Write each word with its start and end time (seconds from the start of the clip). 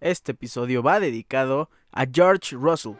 Este 0.00 0.32
episodio 0.32 0.82
va 0.82 1.00
dedicado 1.00 1.70
a 1.90 2.04
George 2.04 2.54
Russell. 2.54 2.96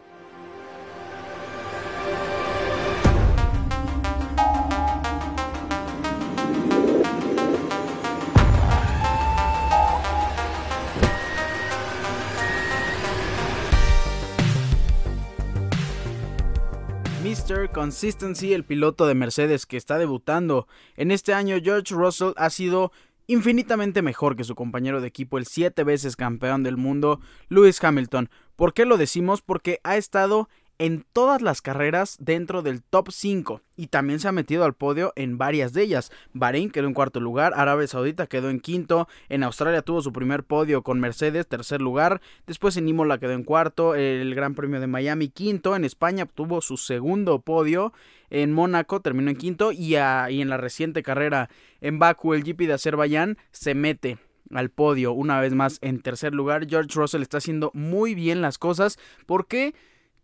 Mr. 17.23 17.71
Consistency, 17.71 18.55
el 18.55 18.65
piloto 18.65 19.07
de 19.07 19.15
Mercedes 19.15 19.67
que 19.67 19.77
está 19.77 19.99
debutando 19.99 20.67
en 20.97 21.11
este 21.11 21.35
año, 21.35 21.59
George 21.63 21.95
Russell 21.95 22.33
ha 22.37 22.49
sido 22.49 22.91
infinitamente 23.27 24.03
mejor 24.03 24.37
que 24.37 24.45
su 24.45 24.55
compañero 24.55 25.01
de 25.01 25.09
equipo, 25.09 25.39
el 25.39 25.47
siete 25.47 25.85
veces 25.85 26.17
campeón 26.17 26.63
del 26.63 26.77
mundo, 26.77 27.21
Lewis 27.49 27.83
Hamilton. 27.83 28.31
¿Por 28.57 28.73
qué 28.73 28.85
lo 28.85 28.97
decimos? 28.97 29.43
Porque 29.43 29.81
ha 29.85 29.97
estado 29.97 30.49
en 30.79 31.05
todas 31.13 31.43
las 31.43 31.63
carreras 31.63 32.17
dentro 32.21 32.63
del 32.63 32.83
top 32.83 33.11
5 33.11 33.63
y 33.77 33.89
también 33.89 34.21
se 34.21 34.29
ha 34.29 34.33
metido 34.33 34.65
al 34.65 34.75
podio 34.75 35.13
en 35.17 35.39
varias 35.39 35.73
de 35.73 35.83
ellas. 35.83 36.11
Bahrein 36.33 36.71
quedó 36.71 36.87
en 36.87 36.95
cuarto 36.95 37.21
lugar, 37.21 37.53
Arabia 37.57 37.87
Saudita 37.87 38.27
quedó 38.27 38.51
en 38.51 38.61
quinto, 38.61 39.09
en 39.29 39.43
Australia 39.43 39.83
tuvo 39.83 40.03
su 40.03 40.13
primer 40.13 40.45
podio 40.45 40.83
con 40.83 41.01
Mercedes, 41.01 41.47
tercer 41.47 41.81
lugar, 41.81 42.21
después 42.47 42.77
en 42.77 42.89
Imola 42.89 43.19
quedó 43.19 43.33
en 43.33 43.45
cuarto, 43.45 43.95
el 43.95 44.35
Gran 44.35 44.55
Premio 44.55 44.81
de 44.81 44.87
Miami 44.87 45.29
quinto, 45.29 45.77
en 45.77 45.85
España 45.85 46.27
tuvo 46.27 46.61
su 46.61 46.77
segundo 46.77 47.41
podio, 47.41 47.93
en 48.31 48.53
Mónaco 48.53 49.01
terminó 49.01 49.31
en 49.31 49.37
quinto 49.37 49.73
y, 49.73 49.95
y 49.95 49.97
en 49.97 50.49
la 50.49 50.57
reciente 50.57 51.03
carrera 51.03 51.49
en 51.81 51.99
Baku, 51.99 52.35
el 52.35 52.43
GP 52.43 52.67
de 52.67 52.73
Azerbaiyán, 52.75 53.39
se 53.53 53.75
mete 53.75 54.19
al 54.53 54.71
podio 54.71 55.13
una 55.13 55.41
vez 55.41 55.55
más 55.55 55.79
en 55.83 56.01
tercer 56.01 56.35
lugar. 56.35 56.67
George 56.69 56.91
Russell 56.95 57.23
está 57.23 57.39
haciendo 57.39 57.71
muy 57.75 58.15
bien 58.15 58.43
las 58.43 58.59
cosas 58.59 58.99
porque 59.27 59.75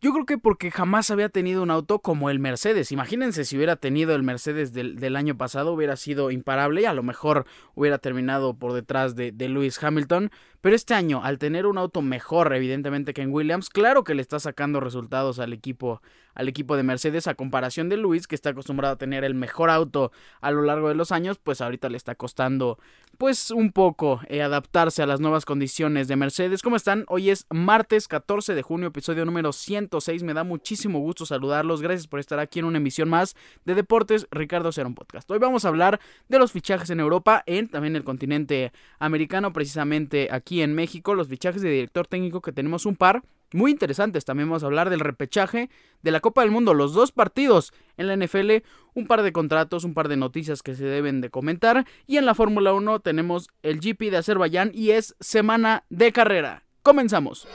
yo 0.02 0.12
creo 0.12 0.26
que 0.26 0.36
porque 0.36 0.72
jamás 0.72 1.12
había 1.12 1.28
tenido 1.28 1.62
un 1.62 1.70
auto 1.70 2.00
como 2.00 2.28
el 2.28 2.40
Mercedes. 2.40 2.90
Imagínense 2.90 3.44
si 3.44 3.56
hubiera 3.56 3.76
tenido 3.76 4.16
el 4.16 4.24
Mercedes 4.24 4.72
del, 4.72 5.16
año 5.16 5.38
pasado, 5.38 5.72
hubiera 5.72 5.94
sido 5.96 6.32
imparable 6.32 6.82
y 6.82 6.84
a 6.86 6.92
lo 6.92 7.04
mejor 7.04 7.46
hubiera 7.76 7.98
terminado 7.98 8.54
por 8.58 8.72
detrás 8.72 9.14
de, 9.14 9.30
de 9.30 9.48
Lewis 9.48 9.80
Hamilton. 9.80 10.32
Pero 10.62 10.76
este 10.76 10.94
año, 10.94 11.24
al 11.24 11.38
tener 11.38 11.66
un 11.66 11.76
auto 11.76 12.02
mejor, 12.02 12.54
evidentemente, 12.54 13.12
que 13.12 13.22
en 13.22 13.32
Williams, 13.32 13.68
claro 13.68 14.04
que 14.04 14.14
le 14.14 14.22
está 14.22 14.38
sacando 14.38 14.78
resultados 14.78 15.40
al 15.40 15.52
equipo, 15.52 16.00
al 16.36 16.48
equipo 16.48 16.76
de 16.76 16.84
Mercedes, 16.84 17.26
a 17.26 17.34
comparación 17.34 17.88
de 17.88 17.96
Luis, 17.96 18.28
que 18.28 18.36
está 18.36 18.50
acostumbrado 18.50 18.94
a 18.94 18.96
tener 18.96 19.24
el 19.24 19.34
mejor 19.34 19.70
auto 19.70 20.12
a 20.40 20.52
lo 20.52 20.62
largo 20.62 20.88
de 20.88 20.94
los 20.94 21.10
años, 21.10 21.40
pues 21.42 21.60
ahorita 21.60 21.88
le 21.88 21.96
está 21.96 22.14
costando, 22.14 22.78
pues, 23.18 23.50
un 23.50 23.72
poco 23.72 24.20
eh, 24.28 24.40
adaptarse 24.40 25.02
a 25.02 25.06
las 25.06 25.18
nuevas 25.18 25.44
condiciones 25.44 26.06
de 26.06 26.14
Mercedes. 26.14 26.62
¿Cómo 26.62 26.76
están? 26.76 27.06
Hoy 27.08 27.30
es 27.30 27.44
martes 27.50 28.06
14 28.06 28.54
de 28.54 28.62
junio, 28.62 28.86
episodio 28.86 29.24
número 29.24 29.52
106. 29.52 30.22
Me 30.22 30.32
da 30.32 30.44
muchísimo 30.44 31.00
gusto 31.00 31.26
saludarlos. 31.26 31.82
Gracias 31.82 32.06
por 32.06 32.20
estar 32.20 32.38
aquí 32.38 32.60
en 32.60 32.66
una 32.66 32.78
emisión 32.78 33.08
más 33.08 33.34
de 33.64 33.74
Deportes 33.74 34.28
Ricardo 34.30 34.70
Cerón 34.70 34.94
Podcast. 34.94 35.28
Hoy 35.28 35.40
vamos 35.40 35.64
a 35.64 35.68
hablar 35.68 35.98
de 36.28 36.38
los 36.38 36.52
fichajes 36.52 36.88
en 36.90 37.00
Europa, 37.00 37.42
en 37.46 37.66
también 37.66 37.96
el 37.96 38.04
continente 38.04 38.72
americano, 39.00 39.52
precisamente 39.52 40.28
aquí 40.30 40.51
en 40.60 40.74
México, 40.74 41.14
los 41.14 41.28
fichajes 41.28 41.62
de 41.62 41.70
director 41.70 42.06
técnico 42.06 42.42
que 42.42 42.52
tenemos 42.52 42.84
un 42.84 42.96
par 42.96 43.22
muy 43.54 43.70
interesantes. 43.70 44.24
También 44.24 44.48
vamos 44.48 44.62
a 44.62 44.66
hablar 44.66 44.90
del 44.90 45.00
repechaje 45.00 45.70
de 46.02 46.10
la 46.10 46.20
Copa 46.20 46.42
del 46.42 46.50
Mundo, 46.50 46.74
los 46.74 46.92
dos 46.92 47.12
partidos 47.12 47.72
en 47.96 48.08
la 48.08 48.16
NFL, 48.16 48.62
un 48.94 49.06
par 49.06 49.22
de 49.22 49.32
contratos, 49.32 49.84
un 49.84 49.94
par 49.94 50.08
de 50.08 50.16
noticias 50.16 50.62
que 50.62 50.74
se 50.74 50.84
deben 50.84 51.20
de 51.20 51.30
comentar. 51.30 51.86
Y 52.06 52.16
en 52.16 52.26
la 52.26 52.34
Fórmula 52.34 52.72
1 52.74 53.00
tenemos 53.00 53.48
el 53.62 53.80
GP 53.80 54.10
de 54.10 54.18
Azerbaiyán 54.18 54.70
y 54.74 54.90
es 54.90 55.14
semana 55.20 55.84
de 55.88 56.12
carrera. 56.12 56.64
Comenzamos. 56.82 57.46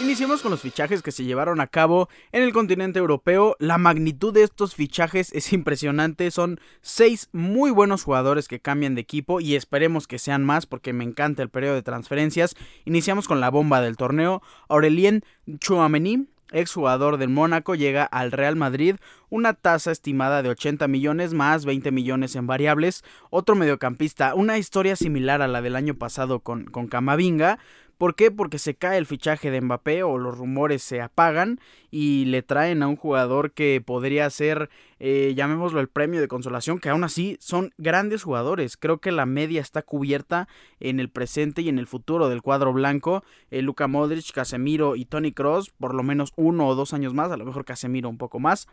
Iniciemos 0.00 0.40
con 0.40 0.50
los 0.50 0.62
fichajes 0.62 1.02
que 1.02 1.12
se 1.12 1.24
llevaron 1.24 1.60
a 1.60 1.66
cabo 1.66 2.08
en 2.32 2.42
el 2.42 2.54
continente 2.54 2.98
europeo. 2.98 3.54
La 3.58 3.76
magnitud 3.76 4.32
de 4.32 4.42
estos 4.42 4.74
fichajes 4.74 5.30
es 5.34 5.52
impresionante. 5.52 6.30
Son 6.30 6.58
seis 6.80 7.28
muy 7.32 7.70
buenos 7.70 8.02
jugadores 8.02 8.48
que 8.48 8.60
cambian 8.60 8.94
de 8.94 9.02
equipo 9.02 9.40
y 9.40 9.56
esperemos 9.56 10.06
que 10.06 10.18
sean 10.18 10.42
más 10.42 10.64
porque 10.64 10.94
me 10.94 11.04
encanta 11.04 11.42
el 11.42 11.50
periodo 11.50 11.74
de 11.74 11.82
transferencias. 11.82 12.56
Iniciamos 12.86 13.28
con 13.28 13.40
la 13.40 13.50
bomba 13.50 13.82
del 13.82 13.98
torneo. 13.98 14.40
Aurelien 14.70 15.22
Chouameni, 15.58 16.28
exjugador 16.50 17.18
del 17.18 17.28
Mónaco, 17.28 17.74
llega 17.74 18.04
al 18.04 18.32
Real 18.32 18.56
Madrid, 18.56 18.96
una 19.28 19.52
tasa 19.52 19.92
estimada 19.92 20.42
de 20.42 20.48
80 20.48 20.88
millones 20.88 21.34
más 21.34 21.66
20 21.66 21.90
millones 21.90 22.36
en 22.36 22.46
variables. 22.46 23.04
Otro 23.28 23.54
mediocampista, 23.54 24.34
una 24.34 24.56
historia 24.56 24.96
similar 24.96 25.42
a 25.42 25.48
la 25.48 25.60
del 25.60 25.76
año 25.76 25.94
pasado 25.94 26.40
con, 26.40 26.64
con 26.64 26.88
Camavinga, 26.88 27.58
¿Por 28.00 28.14
qué? 28.14 28.30
Porque 28.30 28.58
se 28.58 28.76
cae 28.76 28.96
el 28.96 29.04
fichaje 29.04 29.50
de 29.50 29.60
Mbappé 29.60 30.04
o 30.04 30.16
los 30.16 30.38
rumores 30.38 30.82
se 30.82 31.02
apagan 31.02 31.60
y 31.90 32.24
le 32.24 32.40
traen 32.40 32.82
a 32.82 32.88
un 32.88 32.96
jugador 32.96 33.52
que 33.52 33.82
podría 33.84 34.30
ser, 34.30 34.70
eh, 35.00 35.34
llamémoslo 35.36 35.80
el 35.80 35.88
premio 35.88 36.18
de 36.18 36.26
consolación, 36.26 36.78
que 36.78 36.88
aún 36.88 37.04
así 37.04 37.36
son 37.40 37.74
grandes 37.76 38.22
jugadores. 38.22 38.78
Creo 38.78 39.02
que 39.02 39.12
la 39.12 39.26
media 39.26 39.60
está 39.60 39.82
cubierta 39.82 40.48
en 40.78 40.98
el 40.98 41.10
presente 41.10 41.60
y 41.60 41.68
en 41.68 41.78
el 41.78 41.86
futuro 41.86 42.30
del 42.30 42.40
cuadro 42.40 42.72
blanco. 42.72 43.22
Eh, 43.50 43.60
Luka 43.60 43.86
Modric, 43.86 44.32
Casemiro 44.32 44.96
y 44.96 45.04
Tony 45.04 45.32
Cross, 45.32 45.68
por 45.78 45.92
lo 45.92 46.02
menos 46.02 46.32
uno 46.36 46.68
o 46.68 46.74
dos 46.74 46.94
años 46.94 47.12
más, 47.12 47.30
a 47.30 47.36
lo 47.36 47.44
mejor 47.44 47.66
Casemiro 47.66 48.08
un 48.08 48.16
poco 48.16 48.40
más. 48.40 48.66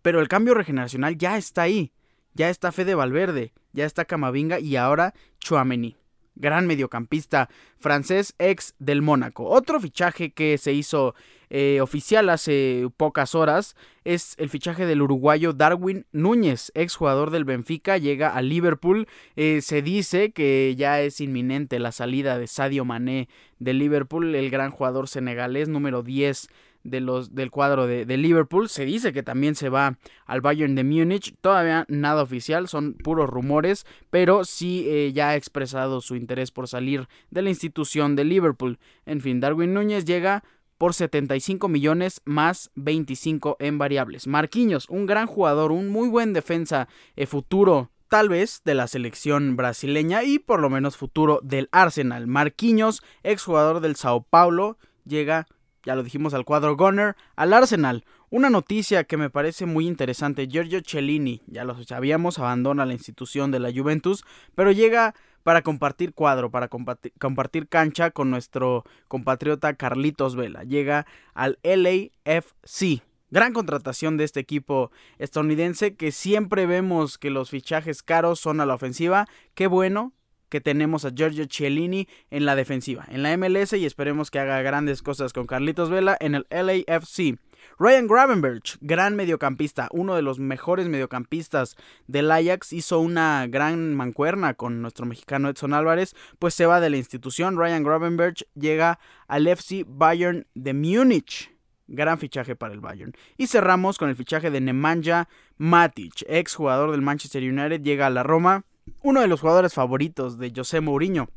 Pero 0.00 0.20
el 0.20 0.28
cambio 0.28 0.54
regeneracional 0.54 1.18
ya 1.18 1.36
está 1.36 1.60
ahí. 1.60 1.92
Ya 2.32 2.48
está 2.48 2.72
Fede 2.72 2.94
Valverde, 2.94 3.52
ya 3.74 3.84
está 3.84 4.06
Camavinga 4.06 4.58
y 4.58 4.76
ahora 4.76 5.12
Chuameni 5.38 5.98
gran 6.34 6.66
mediocampista 6.66 7.48
francés 7.78 8.34
ex 8.38 8.74
del 8.78 9.02
Mónaco. 9.02 9.44
Otro 9.44 9.80
fichaje 9.80 10.32
que 10.32 10.58
se 10.58 10.72
hizo 10.72 11.14
eh, 11.50 11.80
oficial 11.80 12.28
hace 12.28 12.88
pocas 12.96 13.34
horas 13.34 13.74
es 14.04 14.34
el 14.38 14.48
fichaje 14.48 14.86
del 14.86 15.02
uruguayo 15.02 15.52
Darwin 15.52 16.06
Núñez, 16.12 16.70
ex 16.74 16.94
jugador 16.94 17.30
del 17.30 17.44
Benfica, 17.44 17.98
llega 17.98 18.34
a 18.34 18.42
Liverpool. 18.42 19.08
Eh, 19.36 19.60
se 19.60 19.82
dice 19.82 20.32
que 20.32 20.74
ya 20.76 21.00
es 21.00 21.20
inminente 21.20 21.78
la 21.78 21.92
salida 21.92 22.38
de 22.38 22.46
Sadio 22.46 22.84
Mané 22.84 23.28
de 23.58 23.74
Liverpool, 23.74 24.34
el 24.34 24.50
gran 24.50 24.70
jugador 24.70 25.08
senegalés 25.08 25.68
número 25.68 26.02
10 26.02 26.48
de 26.82 27.00
los, 27.00 27.34
del 27.34 27.50
cuadro 27.50 27.86
de, 27.86 28.16
Liverpool. 28.16 28.68
Se 28.68 28.84
dice 28.84 29.12
que 29.12 29.22
también 29.22 29.54
se 29.54 29.68
va 29.68 29.98
al 30.26 30.40
Bayern 30.40 30.74
de 30.74 30.84
Múnich. 30.84 31.34
Todavía 31.40 31.84
nada 31.88 32.22
oficial, 32.22 32.68
son 32.68 32.94
puros 32.94 33.28
rumores, 33.28 33.86
pero 34.10 34.44
sí 34.44 34.84
eh, 34.88 35.12
ya 35.12 35.30
ha 35.30 35.36
expresado 35.36 36.00
su 36.00 36.16
interés 36.16 36.50
por 36.50 36.68
salir 36.68 37.08
de 37.30 37.42
la 37.42 37.50
institución 37.50 38.16
de 38.16 38.24
Liverpool. 38.24 38.78
En 39.06 39.20
fin, 39.20 39.40
Darwin 39.40 39.74
Núñez 39.74 40.04
llega 40.04 40.44
por 40.78 40.94
75 40.94 41.68
millones 41.68 42.22
más 42.24 42.70
25 42.74 43.58
en 43.60 43.76
variables. 43.76 44.26
Marquinhos, 44.26 44.88
un 44.88 45.04
gran 45.04 45.26
jugador, 45.26 45.72
un 45.72 45.88
muy 45.88 46.08
buen 46.08 46.32
defensa 46.32 46.88
eh, 47.16 47.26
futuro 47.26 47.90
tal 48.08 48.28
vez 48.28 48.62
de 48.64 48.74
la 48.74 48.88
selección 48.88 49.56
brasileña 49.56 50.24
y 50.24 50.38
por 50.40 50.60
lo 50.60 50.68
menos 50.68 50.96
futuro 50.96 51.38
del 51.42 51.68
Arsenal. 51.70 52.26
Marquinhos, 52.26 53.02
exjugador 53.22 53.80
del 53.80 53.94
Sao 53.94 54.22
Paulo, 54.22 54.78
llega 55.04 55.46
ya 55.84 55.94
lo 55.94 56.02
dijimos 56.02 56.34
al 56.34 56.44
cuadro 56.44 56.76
Gunner, 56.76 57.16
al 57.36 57.52
Arsenal. 57.52 58.04
Una 58.28 58.50
noticia 58.50 59.04
que 59.04 59.16
me 59.16 59.30
parece 59.30 59.66
muy 59.66 59.86
interesante, 59.86 60.46
Giorgio 60.46 60.80
Cellini, 60.86 61.42
ya 61.46 61.64
lo 61.64 61.82
sabíamos, 61.82 62.38
abandona 62.38 62.86
la 62.86 62.92
institución 62.92 63.50
de 63.50 63.58
la 63.58 63.72
Juventus, 63.72 64.24
pero 64.54 64.72
llega 64.72 65.14
para 65.42 65.62
compartir 65.62 66.12
cuadro, 66.12 66.50
para 66.50 66.68
compartir, 66.68 67.68
cancha 67.68 68.10
con 68.10 68.30
nuestro 68.30 68.84
compatriota 69.08 69.74
Carlitos 69.74 70.36
Vela. 70.36 70.64
Llega 70.64 71.06
al 71.34 71.58
LAFC. 71.62 73.02
Gran 73.30 73.52
contratación 73.52 74.16
de 74.16 74.24
este 74.24 74.40
equipo 74.40 74.90
estadounidense 75.18 75.94
que 75.94 76.10
siempre 76.10 76.66
vemos 76.66 77.16
que 77.16 77.30
los 77.30 77.48
fichajes 77.48 78.02
caros 78.02 78.40
son 78.40 78.60
a 78.60 78.66
la 78.66 78.74
ofensiva. 78.74 79.26
Qué 79.54 79.68
bueno, 79.68 80.12
que 80.50 80.60
tenemos 80.60 81.04
a 81.04 81.10
Giorgio 81.14 81.46
Cielini 81.46 82.08
en 82.30 82.44
la 82.44 82.56
defensiva, 82.56 83.06
en 83.08 83.22
la 83.22 83.34
MLS 83.36 83.72
y 83.72 83.86
esperemos 83.86 84.30
que 84.30 84.40
haga 84.40 84.60
grandes 84.60 85.00
cosas 85.00 85.32
con 85.32 85.46
Carlitos 85.46 85.88
Vela 85.88 86.16
en 86.20 86.34
el 86.34 86.46
LAFC. 86.50 87.38
Ryan 87.78 88.06
Gravenberch, 88.06 88.78
gran 88.80 89.16
mediocampista, 89.16 89.88
uno 89.92 90.14
de 90.14 90.22
los 90.22 90.38
mejores 90.38 90.88
mediocampistas 90.88 91.76
del 92.06 92.30
Ajax, 92.30 92.72
hizo 92.72 93.00
una 93.00 93.46
gran 93.46 93.94
mancuerna 93.94 94.54
con 94.54 94.82
nuestro 94.82 95.06
mexicano 95.06 95.48
Edson 95.48 95.74
Álvarez, 95.74 96.14
pues 96.38 96.54
se 96.54 96.66
va 96.66 96.80
de 96.80 96.90
la 96.90 96.96
institución. 96.96 97.56
Ryan 97.56 97.82
Gravenberch 97.82 98.46
llega 98.54 98.98
al 99.28 99.46
FC 99.46 99.84
Bayern 99.86 100.46
de 100.54 100.74
Múnich. 100.74 101.54
Gran 101.86 102.18
fichaje 102.18 102.54
para 102.54 102.72
el 102.72 102.80
Bayern. 102.80 103.12
Y 103.36 103.46
cerramos 103.48 103.98
con 103.98 104.08
el 104.08 104.16
fichaje 104.16 104.50
de 104.50 104.60
Nemanja 104.60 105.28
Matic, 105.56 106.24
ex 106.28 106.54
jugador 106.54 106.92
del 106.92 107.02
Manchester 107.02 107.42
United, 107.42 107.82
llega 107.82 108.06
a 108.06 108.10
la 108.10 108.22
Roma 108.22 108.64
uno 109.02 109.20
de 109.20 109.28
los 109.28 109.40
jugadores 109.40 109.74
favoritos 109.74 110.38
de 110.38 110.52
José 110.54 110.80
Mourinho. 110.80 111.28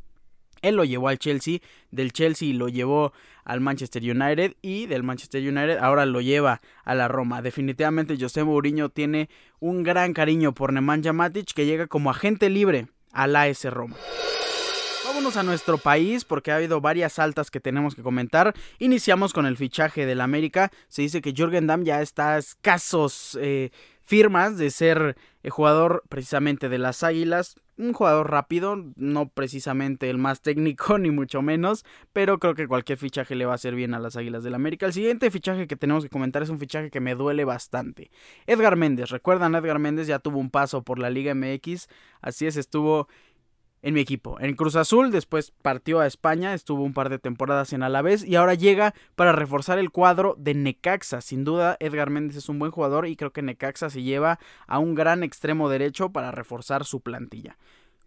Él 0.62 0.76
lo 0.76 0.84
llevó 0.84 1.08
al 1.08 1.18
Chelsea, 1.18 1.58
del 1.90 2.12
Chelsea 2.12 2.54
lo 2.54 2.68
llevó 2.68 3.12
al 3.44 3.60
Manchester 3.60 4.02
United 4.02 4.54
y 4.62 4.86
del 4.86 5.02
Manchester 5.02 5.42
United 5.42 5.76
ahora 5.78 6.06
lo 6.06 6.22
lleva 6.22 6.62
a 6.84 6.94
la 6.94 7.06
Roma. 7.06 7.42
Definitivamente 7.42 8.16
José 8.18 8.44
Mourinho 8.44 8.88
tiene 8.88 9.28
un 9.60 9.82
gran 9.82 10.14
cariño 10.14 10.54
por 10.54 10.72
Nemanja 10.72 11.12
Matic 11.12 11.52
que 11.52 11.66
llega 11.66 11.86
como 11.86 12.10
agente 12.10 12.48
libre 12.48 12.88
al 13.12 13.36
AS 13.36 13.64
Roma. 13.64 13.96
Vámonos 15.04 15.36
a 15.36 15.42
nuestro 15.42 15.78
país 15.78 16.24
porque 16.24 16.50
ha 16.50 16.56
habido 16.56 16.80
varias 16.80 17.18
altas 17.18 17.50
que 17.50 17.60
tenemos 17.60 17.94
que 17.94 18.02
comentar. 18.02 18.54
Iniciamos 18.78 19.32
con 19.32 19.46
el 19.46 19.56
fichaje 19.56 20.06
del 20.06 20.20
América. 20.20 20.72
Se 20.88 21.02
dice 21.02 21.20
que 21.20 21.32
Jürgen 21.32 21.66
Damm 21.66 21.84
ya 21.84 22.02
está 22.02 22.34
a 22.34 22.38
escasos 22.38 23.38
eh, 23.40 23.70
firmas 24.04 24.56
de 24.58 24.70
ser 24.70 25.16
el 25.42 25.50
jugador 25.50 26.02
precisamente 26.08 26.68
de 26.68 26.78
las 26.78 27.02
Águilas. 27.02 27.56
Un 27.76 27.92
jugador 27.92 28.30
rápido, 28.30 28.76
no 28.94 29.28
precisamente 29.30 30.08
el 30.08 30.16
más 30.16 30.40
técnico 30.40 30.96
ni 31.00 31.10
mucho 31.10 31.42
menos, 31.42 31.84
pero 32.12 32.38
creo 32.38 32.54
que 32.54 32.68
cualquier 32.68 32.98
fichaje 32.98 33.34
le 33.34 33.46
va 33.46 33.52
a 33.52 33.54
hacer 33.56 33.74
bien 33.74 33.94
a 33.94 33.98
las 33.98 34.16
Águilas 34.16 34.44
del 34.44 34.54
América. 34.54 34.86
El 34.86 34.92
siguiente 34.92 35.30
fichaje 35.30 35.66
que 35.66 35.76
tenemos 35.76 36.04
que 36.04 36.10
comentar 36.10 36.42
es 36.42 36.50
un 36.50 36.60
fichaje 36.60 36.90
que 36.90 37.00
me 37.00 37.16
duele 37.16 37.44
bastante. 37.44 38.12
Edgar 38.46 38.76
Méndez, 38.76 39.10
recuerdan, 39.10 39.56
Edgar 39.56 39.80
Méndez 39.80 40.06
ya 40.06 40.20
tuvo 40.20 40.38
un 40.38 40.50
paso 40.50 40.82
por 40.82 41.00
la 41.00 41.10
Liga 41.10 41.34
MX, 41.34 41.88
así 42.20 42.46
es, 42.46 42.56
estuvo 42.56 43.08
en 43.84 43.92
mi 43.92 44.00
equipo. 44.00 44.40
En 44.40 44.56
Cruz 44.56 44.76
Azul, 44.76 45.10
después 45.10 45.52
partió 45.62 46.00
a 46.00 46.06
España, 46.06 46.54
estuvo 46.54 46.82
un 46.82 46.94
par 46.94 47.10
de 47.10 47.18
temporadas 47.18 47.74
en 47.74 47.82
Alavés 47.82 48.24
y 48.24 48.34
ahora 48.34 48.54
llega 48.54 48.94
para 49.14 49.32
reforzar 49.32 49.78
el 49.78 49.90
cuadro 49.90 50.34
de 50.38 50.54
Necaxa. 50.54 51.20
Sin 51.20 51.44
duda, 51.44 51.76
Edgar 51.80 52.08
Méndez 52.08 52.38
es 52.38 52.48
un 52.48 52.58
buen 52.58 52.72
jugador 52.72 53.06
y 53.06 53.14
creo 53.14 53.32
que 53.32 53.42
Necaxa 53.42 53.90
se 53.90 54.02
lleva 54.02 54.38
a 54.66 54.78
un 54.78 54.94
gran 54.94 55.22
extremo 55.22 55.68
derecho 55.68 56.10
para 56.10 56.30
reforzar 56.30 56.86
su 56.86 57.02
plantilla. 57.02 57.58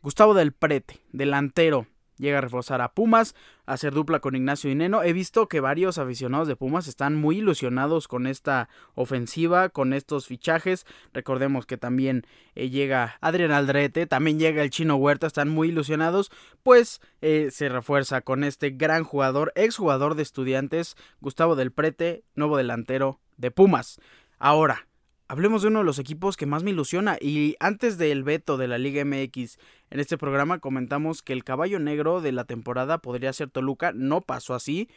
Gustavo 0.01 0.33
del 0.33 0.51
Prete, 0.51 1.00
delantero 1.12 1.85
llega 2.17 2.39
a 2.39 2.41
reforzar 2.41 2.81
a 2.81 2.93
Pumas, 2.93 3.35
a 3.65 3.73
hacer 3.73 3.93
dupla 3.93 4.19
con 4.19 4.35
Ignacio 4.35 4.69
Dineno. 4.69 5.03
He 5.03 5.13
visto 5.13 5.47
que 5.47 5.59
varios 5.59 5.97
aficionados 5.97 6.47
de 6.47 6.55
Pumas 6.55 6.87
están 6.87 7.15
muy 7.15 7.37
ilusionados 7.37 8.07
con 8.07 8.27
esta 8.27 8.69
ofensiva, 8.95 9.69
con 9.69 9.93
estos 9.93 10.27
fichajes. 10.27 10.85
Recordemos 11.13 11.65
que 11.65 11.77
también 11.77 12.25
eh, 12.55 12.69
llega 12.69 13.17
Adrián 13.21 13.51
Aldrete, 13.51 14.07
también 14.07 14.39
llega 14.39 14.63
el 14.63 14.69
Chino 14.69 14.95
Huerta, 14.95 15.27
están 15.27 15.49
muy 15.49 15.69
ilusionados, 15.69 16.31
pues 16.63 17.01
eh, 17.21 17.49
se 17.51 17.69
refuerza 17.69 18.21
con 18.21 18.43
este 18.43 18.71
gran 18.71 19.03
jugador, 19.03 19.51
exjugador 19.55 20.15
de 20.15 20.23
estudiantes, 20.23 20.95
Gustavo 21.21 21.55
del 21.55 21.71
Prete, 21.71 22.23
nuevo 22.35 22.57
delantero 22.57 23.19
de 23.37 23.51
Pumas. 23.51 23.99
Ahora, 24.39 24.86
hablemos 25.27 25.62
de 25.62 25.69
uno 25.69 25.79
de 25.79 25.85
los 25.85 26.00
equipos 26.00 26.38
que 26.38 26.45
más 26.45 26.63
me 26.63 26.71
ilusiona. 26.71 27.18
Y 27.19 27.56
antes 27.59 27.97
del 27.97 28.24
veto 28.24 28.57
de 28.57 28.68
la 28.68 28.77
Liga 28.77 29.03
MX, 29.03 29.57
en 29.89 30.00
este 30.00 30.18
programa 30.18 30.59
comentamos 30.59 31.21
que 31.21 31.33
el 31.33 31.44
caballo 31.44 31.79
negro 31.79 32.21
de 32.21 32.31
la 32.31 32.45
temporada 32.45 33.00
podría 33.00 33.33
ser 33.33 33.50
Toluca. 33.50 33.91
No 33.94 34.21
pasó 34.21 34.53
así. 34.53 34.89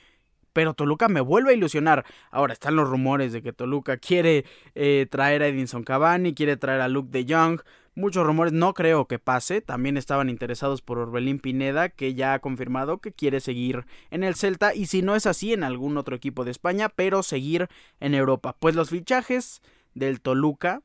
Pero 0.53 0.75
Toluca 0.75 1.09
me 1.09 1.21
vuelve 1.21 1.50
a 1.50 1.55
ilusionar. 1.55 2.05
Ahora 2.31 2.53
están 2.53 2.75
los 2.75 2.88
rumores 2.88 3.32
de 3.32 3.41
que 3.41 3.53
Toluca 3.53 3.99
quiere 3.99 4.44
eh, 4.75 5.06
traer 5.09 5.43
a 5.43 5.47
Edinson 5.47 5.85
Cavani, 5.85 6.35
quiere 6.35 6.56
traer 6.56 6.81
a 6.81 6.88
Luke 6.88 7.11
de 7.11 7.33
Jong. 7.33 7.61
Muchos 7.94 8.26
rumores, 8.26 8.53
no 8.53 8.75
creo 8.75 9.06
que 9.06 9.21
pase. 9.21 9.61
También 9.61 9.97
estaban 9.97 10.29
interesados 10.29 10.83
por 10.83 10.99
Orbelín 10.99 11.38
Pineda, 11.38 11.88
que 11.88 12.15
ya 12.15 12.35
ha 12.35 12.38
confirmado 12.41 12.99
que 12.99 13.12
quiere 13.12 13.38
seguir 13.38 13.85
en 14.11 14.25
el 14.25 14.35
Celta. 14.35 14.75
Y 14.75 14.87
si 14.87 15.03
no 15.03 15.15
es 15.15 15.26
así, 15.26 15.53
en 15.53 15.62
algún 15.62 15.97
otro 15.97 16.17
equipo 16.17 16.44
de 16.44 16.50
España, 16.50 16.88
pero 16.88 17.23
seguir 17.23 17.69
en 18.00 18.15
Europa. 18.15 18.56
Pues 18.59 18.75
los 18.75 18.91
fichajes 18.91 19.62
del 19.94 20.20
Toluca 20.20 20.82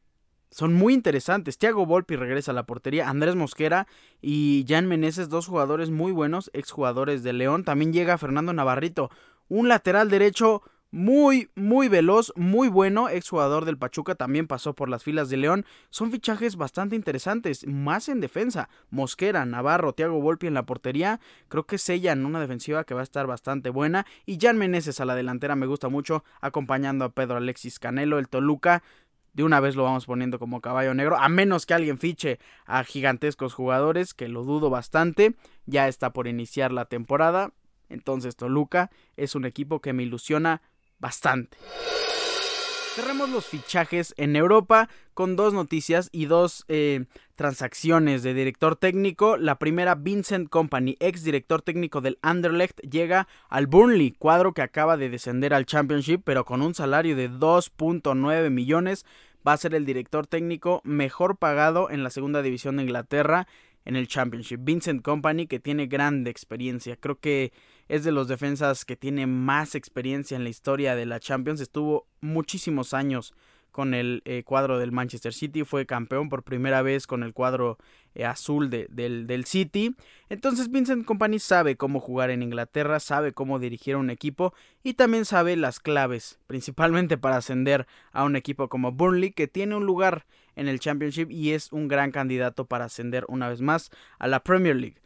son 0.52 0.74
muy 0.74 0.94
interesantes. 0.94 1.58
Thiago 1.58 1.86
Volpi 1.86 2.16
regresa 2.16 2.52
a 2.52 2.54
la 2.54 2.66
portería, 2.66 3.10
Andrés 3.10 3.36
Mosquera 3.36 3.88
y 4.22 4.66
Jan 4.68 4.88
Meneses, 4.88 5.28
dos 5.28 5.48
jugadores 5.48 5.90
muy 5.90 6.12
buenos, 6.14 6.50
exjugadores 6.54 7.24
de 7.24 7.34
León. 7.34 7.64
También 7.66 7.92
llega 7.92 8.18
Fernando 8.18 8.54
Navarrito, 8.54 9.10
un 9.50 9.68
lateral 9.68 10.10
derecho 10.10 10.62
muy, 10.96 11.50
muy 11.56 11.90
veloz, 11.90 12.32
muy 12.38 12.70
bueno, 12.70 13.10
exjugador 13.10 13.66
del 13.66 13.78
Pachuca, 13.78 14.16
también 14.16 14.48
pasó 14.48 14.76
por 14.76 14.88
las 14.88 15.04
filas 15.04 15.28
de 15.28 15.36
León. 15.36 15.66
Son 15.90 16.10
fichajes 16.10 16.56
bastante 16.56 16.96
interesantes, 16.96 17.68
más 17.68 18.08
en 18.08 18.22
defensa. 18.22 18.70
Mosquera, 18.92 19.46
Navarro, 19.46 19.92
Thiago 19.92 20.22
Volpi 20.22 20.48
en 20.48 20.54
la 20.54 20.66
portería, 20.66 21.20
creo 21.50 21.66
que 21.66 21.80
sellan 21.80 22.26
una 22.26 22.40
defensiva 22.40 22.86
que 22.86 22.94
va 22.94 23.02
a 23.02 23.04
estar 23.04 23.28
bastante 23.28 23.72
buena. 23.72 24.06
Y 24.26 24.38
Jan 24.40 24.58
Meneses 24.58 25.02
a 25.02 25.06
la 25.06 25.16
delantera 25.16 25.58
me 25.58 25.66
gusta 25.66 25.90
mucho, 25.90 26.24
acompañando 26.40 27.04
a 27.04 27.10
Pedro 27.10 27.36
Alexis 27.36 27.78
Canelo, 27.78 28.18
el 28.18 28.30
Toluca. 28.30 28.82
De 29.34 29.44
una 29.44 29.60
vez 29.60 29.76
lo 29.76 29.84
vamos 29.84 30.06
poniendo 30.06 30.40
como 30.40 30.62
caballo 30.62 30.94
negro, 30.94 31.18
a 31.18 31.28
menos 31.28 31.66
que 31.66 31.74
alguien 31.74 31.98
fiche 31.98 32.40
a 32.66 32.86
gigantescos 32.86 33.54
jugadores, 33.54 34.14
que 34.14 34.30
lo 34.30 34.46
dudo 34.46 34.70
bastante. 34.70 35.36
Ya 35.66 35.90
está 35.90 36.14
por 36.14 36.26
iniciar 36.26 36.72
la 36.72 36.86
temporada. 36.86 37.52
Entonces 37.90 38.38
Toluca 38.38 38.92
es 39.18 39.36
un 39.36 39.44
equipo 39.44 39.82
que 39.82 39.92
me 39.92 40.04
ilusiona 40.04 40.62
bastante. 41.00 41.58
Cerremos 42.96 43.30
los 43.30 43.46
fichajes 43.46 44.14
en 44.16 44.38
Europa 44.38 44.88
con 45.14 45.36
dos 45.36 45.54
noticias 45.54 46.08
y 46.14 46.28
dos 46.28 46.64
eh, 46.70 47.08
transacciones 47.36 48.24
de 48.24 48.34
director 48.34 48.78
técnico. 48.78 49.36
La 49.36 49.60
primera, 49.60 49.96
Vincent 49.96 50.50
Company, 50.50 50.96
ex 51.02 51.26
director 51.26 51.62
técnico 51.62 52.00
del 52.00 52.18
Anderlecht, 52.22 52.80
llega 52.90 53.28
al 53.50 53.68
Burnley, 53.68 54.12
cuadro 54.12 54.54
que 54.54 54.62
acaba 54.62 54.96
de 54.96 55.10
descender 55.10 55.54
al 55.54 55.66
Championship, 55.66 56.22
pero 56.24 56.46
con 56.46 56.62
un 56.62 56.74
salario 56.74 57.18
de 57.18 57.30
2.9 57.30 58.50
millones. 58.50 59.06
Va 59.46 59.52
a 59.52 59.58
ser 59.58 59.76
el 59.76 59.86
director 59.86 60.26
técnico 60.26 60.80
mejor 60.86 61.36
pagado 61.38 61.90
en 61.90 62.02
la 62.02 62.10
segunda 62.10 62.42
división 62.42 62.78
de 62.78 62.84
Inglaterra 62.84 63.46
en 63.84 63.98
el 63.98 64.08
Championship. 64.08 64.62
Vincent 64.64 65.02
Company, 65.02 65.48
que 65.48 65.60
tiene 65.60 65.88
grande 65.88 66.32
experiencia. 66.32 66.96
Creo 66.96 67.20
que 67.20 67.52
es 67.88 68.04
de 68.04 68.12
los 68.12 68.28
defensas 68.28 68.86
que 68.86 68.96
tiene 68.96 69.28
más 69.28 69.76
experiencia 69.76 70.36
en 70.36 70.44
la 70.44 70.50
historia 70.50 70.96
de 70.96 71.06
la 71.06 71.20
Champions. 71.20 71.62
Estuvo 71.62 72.08
muchísimos 72.22 72.94
años 72.94 73.34
con 73.76 73.94
el 73.94 74.22
eh, 74.24 74.44
cuadro 74.46 74.80
del 74.80 74.94
Manchester 74.94 75.34
City, 75.34 75.66
fue 75.66 75.86
campeón 75.86 76.30
por 76.30 76.44
primera 76.44 76.82
vez 76.82 77.08
con 77.08 77.24
el 77.24 77.34
cuadro 77.34 77.78
eh, 78.14 78.24
azul 78.24 78.70
del, 78.70 79.28
del, 79.28 79.44
City. 79.44 79.98
Entonces 80.30 80.72
Vincent 80.72 81.04
Company 81.04 81.40
sabe 81.40 81.76
cómo 81.76 82.00
jugar 82.00 82.30
en 82.30 82.42
Inglaterra, 82.42 83.02
sabe 83.02 83.34
cómo 83.34 83.60
dirigir 83.60 83.96
a 83.96 83.98
un 83.98 84.10
equipo 84.10 84.54
y 84.82 84.94
también 84.94 85.26
sabe 85.26 85.58
las 85.58 85.82
claves, 85.82 86.40
principalmente 86.48 87.18
para 87.18 87.36
ascender 87.36 87.86
a 88.14 88.24
un 88.24 88.38
equipo 88.38 88.70
como 88.70 88.94
Burnley, 88.94 89.34
que 89.34 89.50
tiene 89.50 89.76
un 89.76 89.86
lugar 89.86 90.26
en 90.56 90.70
el 90.70 90.80
Championship 90.80 91.30
y 91.30 91.52
es 91.52 91.74
un 91.74 91.90
gran 91.90 92.12
candidato 92.12 92.68
para 92.68 92.86
ascender 92.86 93.26
una 93.28 93.50
vez 93.50 93.60
más 93.60 93.92
a 94.20 94.30
la 94.30 94.42
Premier 94.42 94.78
League. 94.78 95.02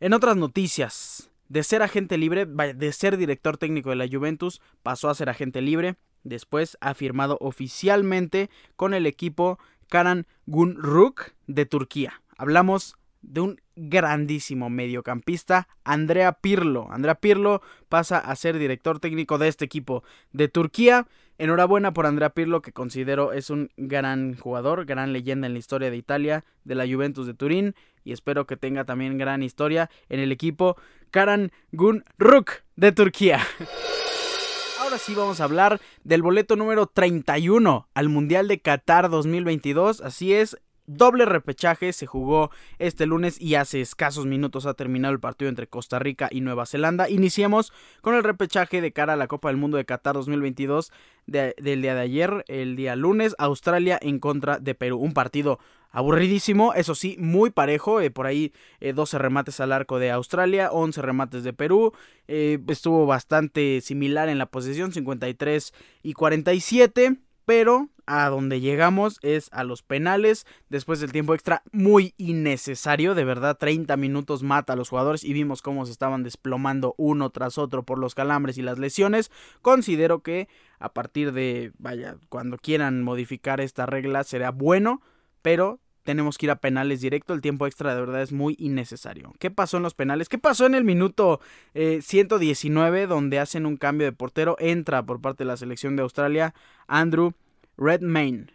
En 0.00 0.14
otras 0.14 0.38
noticias, 0.38 1.28
de 1.48 1.62
ser 1.62 1.82
agente 1.82 2.18
libre, 2.18 2.46
de 2.46 2.92
ser 2.92 3.16
director 3.16 3.56
técnico 3.56 3.90
de 3.90 3.96
la 3.96 4.08
Juventus, 4.08 4.60
pasó 4.82 5.08
a 5.08 5.14
ser 5.14 5.28
agente 5.28 5.60
libre. 5.60 5.96
Después 6.24 6.76
ha 6.80 6.94
firmado 6.94 7.38
oficialmente 7.40 8.50
con 8.74 8.94
el 8.94 9.06
equipo 9.06 9.58
Karan 9.88 10.26
Gunruk 10.46 11.32
de 11.46 11.66
Turquía. 11.66 12.22
Hablamos 12.36 12.96
de 13.22 13.40
un 13.40 13.60
grandísimo 13.76 14.70
mediocampista, 14.70 15.68
Andrea 15.84 16.32
Pirlo. 16.32 16.88
Andrea 16.90 17.16
Pirlo 17.16 17.62
pasa 17.88 18.18
a 18.18 18.34
ser 18.36 18.58
director 18.58 19.00
técnico 19.00 19.38
de 19.38 19.48
este 19.48 19.64
equipo 19.64 20.02
de 20.32 20.48
Turquía. 20.48 21.06
Enhorabuena 21.38 21.92
por 21.92 22.06
Andrea 22.06 22.30
Pirlo, 22.30 22.62
que 22.62 22.72
considero 22.72 23.32
es 23.32 23.50
un 23.50 23.70
gran 23.76 24.36
jugador, 24.36 24.86
gran 24.86 25.12
leyenda 25.12 25.46
en 25.46 25.52
la 25.52 25.58
historia 25.58 25.90
de 25.90 25.96
Italia, 25.96 26.44
de 26.64 26.74
la 26.74 26.86
Juventus 26.86 27.26
de 27.26 27.34
Turín, 27.34 27.74
y 28.04 28.12
espero 28.12 28.46
que 28.46 28.56
tenga 28.56 28.84
también 28.84 29.18
gran 29.18 29.42
historia 29.42 29.90
en 30.08 30.20
el 30.20 30.32
equipo 30.32 30.76
Karan 31.10 31.52
Gunruk 31.72 32.62
de 32.76 32.92
Turquía. 32.92 33.40
Ahora 34.80 34.98
sí 34.98 35.14
vamos 35.14 35.40
a 35.40 35.44
hablar 35.44 35.80
del 36.04 36.22
boleto 36.22 36.56
número 36.56 36.86
31 36.86 37.88
al 37.92 38.08
Mundial 38.08 38.46
de 38.46 38.60
Qatar 38.60 39.10
2022. 39.10 40.00
Así 40.00 40.32
es, 40.32 40.58
Doble 40.86 41.24
repechaje 41.24 41.92
se 41.92 42.06
jugó 42.06 42.50
este 42.78 43.06
lunes 43.06 43.40
y 43.40 43.56
hace 43.56 43.80
escasos 43.80 44.24
minutos 44.24 44.66
ha 44.66 44.74
terminado 44.74 45.12
el 45.12 45.20
partido 45.20 45.48
entre 45.48 45.66
Costa 45.66 45.98
Rica 45.98 46.28
y 46.30 46.40
Nueva 46.40 46.64
Zelanda. 46.64 47.10
Iniciamos 47.10 47.72
con 48.02 48.14
el 48.14 48.22
repechaje 48.22 48.80
de 48.80 48.92
cara 48.92 49.14
a 49.14 49.16
la 49.16 49.26
Copa 49.26 49.48
del 49.48 49.56
Mundo 49.56 49.78
de 49.78 49.84
Qatar 49.84 50.14
2022 50.14 50.92
del 51.26 51.82
día 51.82 51.94
de 51.94 52.00
ayer, 52.00 52.44
el 52.46 52.76
día 52.76 52.94
lunes, 52.94 53.34
Australia 53.38 53.98
en 54.00 54.20
contra 54.20 54.58
de 54.60 54.76
Perú. 54.76 54.98
Un 54.98 55.12
partido 55.12 55.58
aburridísimo, 55.90 56.72
eso 56.74 56.94
sí, 56.94 57.16
muy 57.18 57.50
parejo. 57.50 58.00
Eh, 58.00 58.10
por 58.10 58.26
ahí 58.26 58.52
12 58.80 59.16
eh, 59.16 59.18
remates 59.18 59.58
al 59.60 59.72
arco 59.72 59.98
de 59.98 60.12
Australia, 60.12 60.70
11 60.70 61.02
remates 61.02 61.42
de 61.42 61.52
Perú. 61.52 61.94
Eh, 62.28 62.58
estuvo 62.68 63.06
bastante 63.06 63.80
similar 63.80 64.28
en 64.28 64.38
la 64.38 64.46
posesión, 64.46 64.92
53 64.92 65.74
y 66.02 66.12
47 66.12 67.16
pero 67.46 67.88
a 68.06 68.28
donde 68.28 68.60
llegamos 68.60 69.18
es 69.22 69.48
a 69.52 69.64
los 69.64 69.82
penales 69.82 70.46
después 70.68 71.00
del 71.00 71.12
tiempo 71.12 71.32
extra 71.32 71.62
muy 71.72 72.12
innecesario, 72.18 73.14
de 73.14 73.24
verdad 73.24 73.56
30 73.56 73.96
minutos 73.96 74.42
mata 74.42 74.74
a 74.74 74.76
los 74.76 74.90
jugadores 74.90 75.24
y 75.24 75.32
vimos 75.32 75.62
cómo 75.62 75.86
se 75.86 75.92
estaban 75.92 76.22
desplomando 76.22 76.94
uno 76.98 77.30
tras 77.30 77.56
otro 77.56 77.84
por 77.84 77.98
los 77.98 78.14
calambres 78.14 78.58
y 78.58 78.62
las 78.62 78.78
lesiones. 78.78 79.30
Considero 79.62 80.22
que 80.22 80.48
a 80.78 80.92
partir 80.92 81.32
de, 81.32 81.72
vaya, 81.78 82.16
cuando 82.28 82.58
quieran 82.58 83.02
modificar 83.02 83.60
esta 83.60 83.86
regla 83.86 84.24
será 84.24 84.50
bueno, 84.50 85.00
pero 85.40 85.80
tenemos 86.06 86.38
que 86.38 86.46
ir 86.46 86.50
a 86.50 86.56
penales 86.56 87.02
directo. 87.02 87.34
El 87.34 87.42
tiempo 87.42 87.66
extra 87.66 87.94
de 87.94 88.00
verdad 88.00 88.22
es 88.22 88.32
muy 88.32 88.56
innecesario. 88.58 89.34
¿Qué 89.38 89.50
pasó 89.50 89.76
en 89.76 89.82
los 89.82 89.92
penales? 89.92 90.30
¿Qué 90.30 90.38
pasó 90.38 90.64
en 90.64 90.74
el 90.74 90.84
minuto 90.84 91.40
119 91.74 93.02
eh, 93.02 93.06
donde 93.06 93.38
hacen 93.38 93.66
un 93.66 93.76
cambio 93.76 94.06
de 94.06 94.12
portero? 94.12 94.56
Entra 94.58 95.04
por 95.04 95.20
parte 95.20 95.44
de 95.44 95.48
la 95.48 95.58
selección 95.58 95.96
de 95.96 96.02
Australia 96.02 96.54
Andrew 96.86 97.34
Redmayne. 97.76 98.46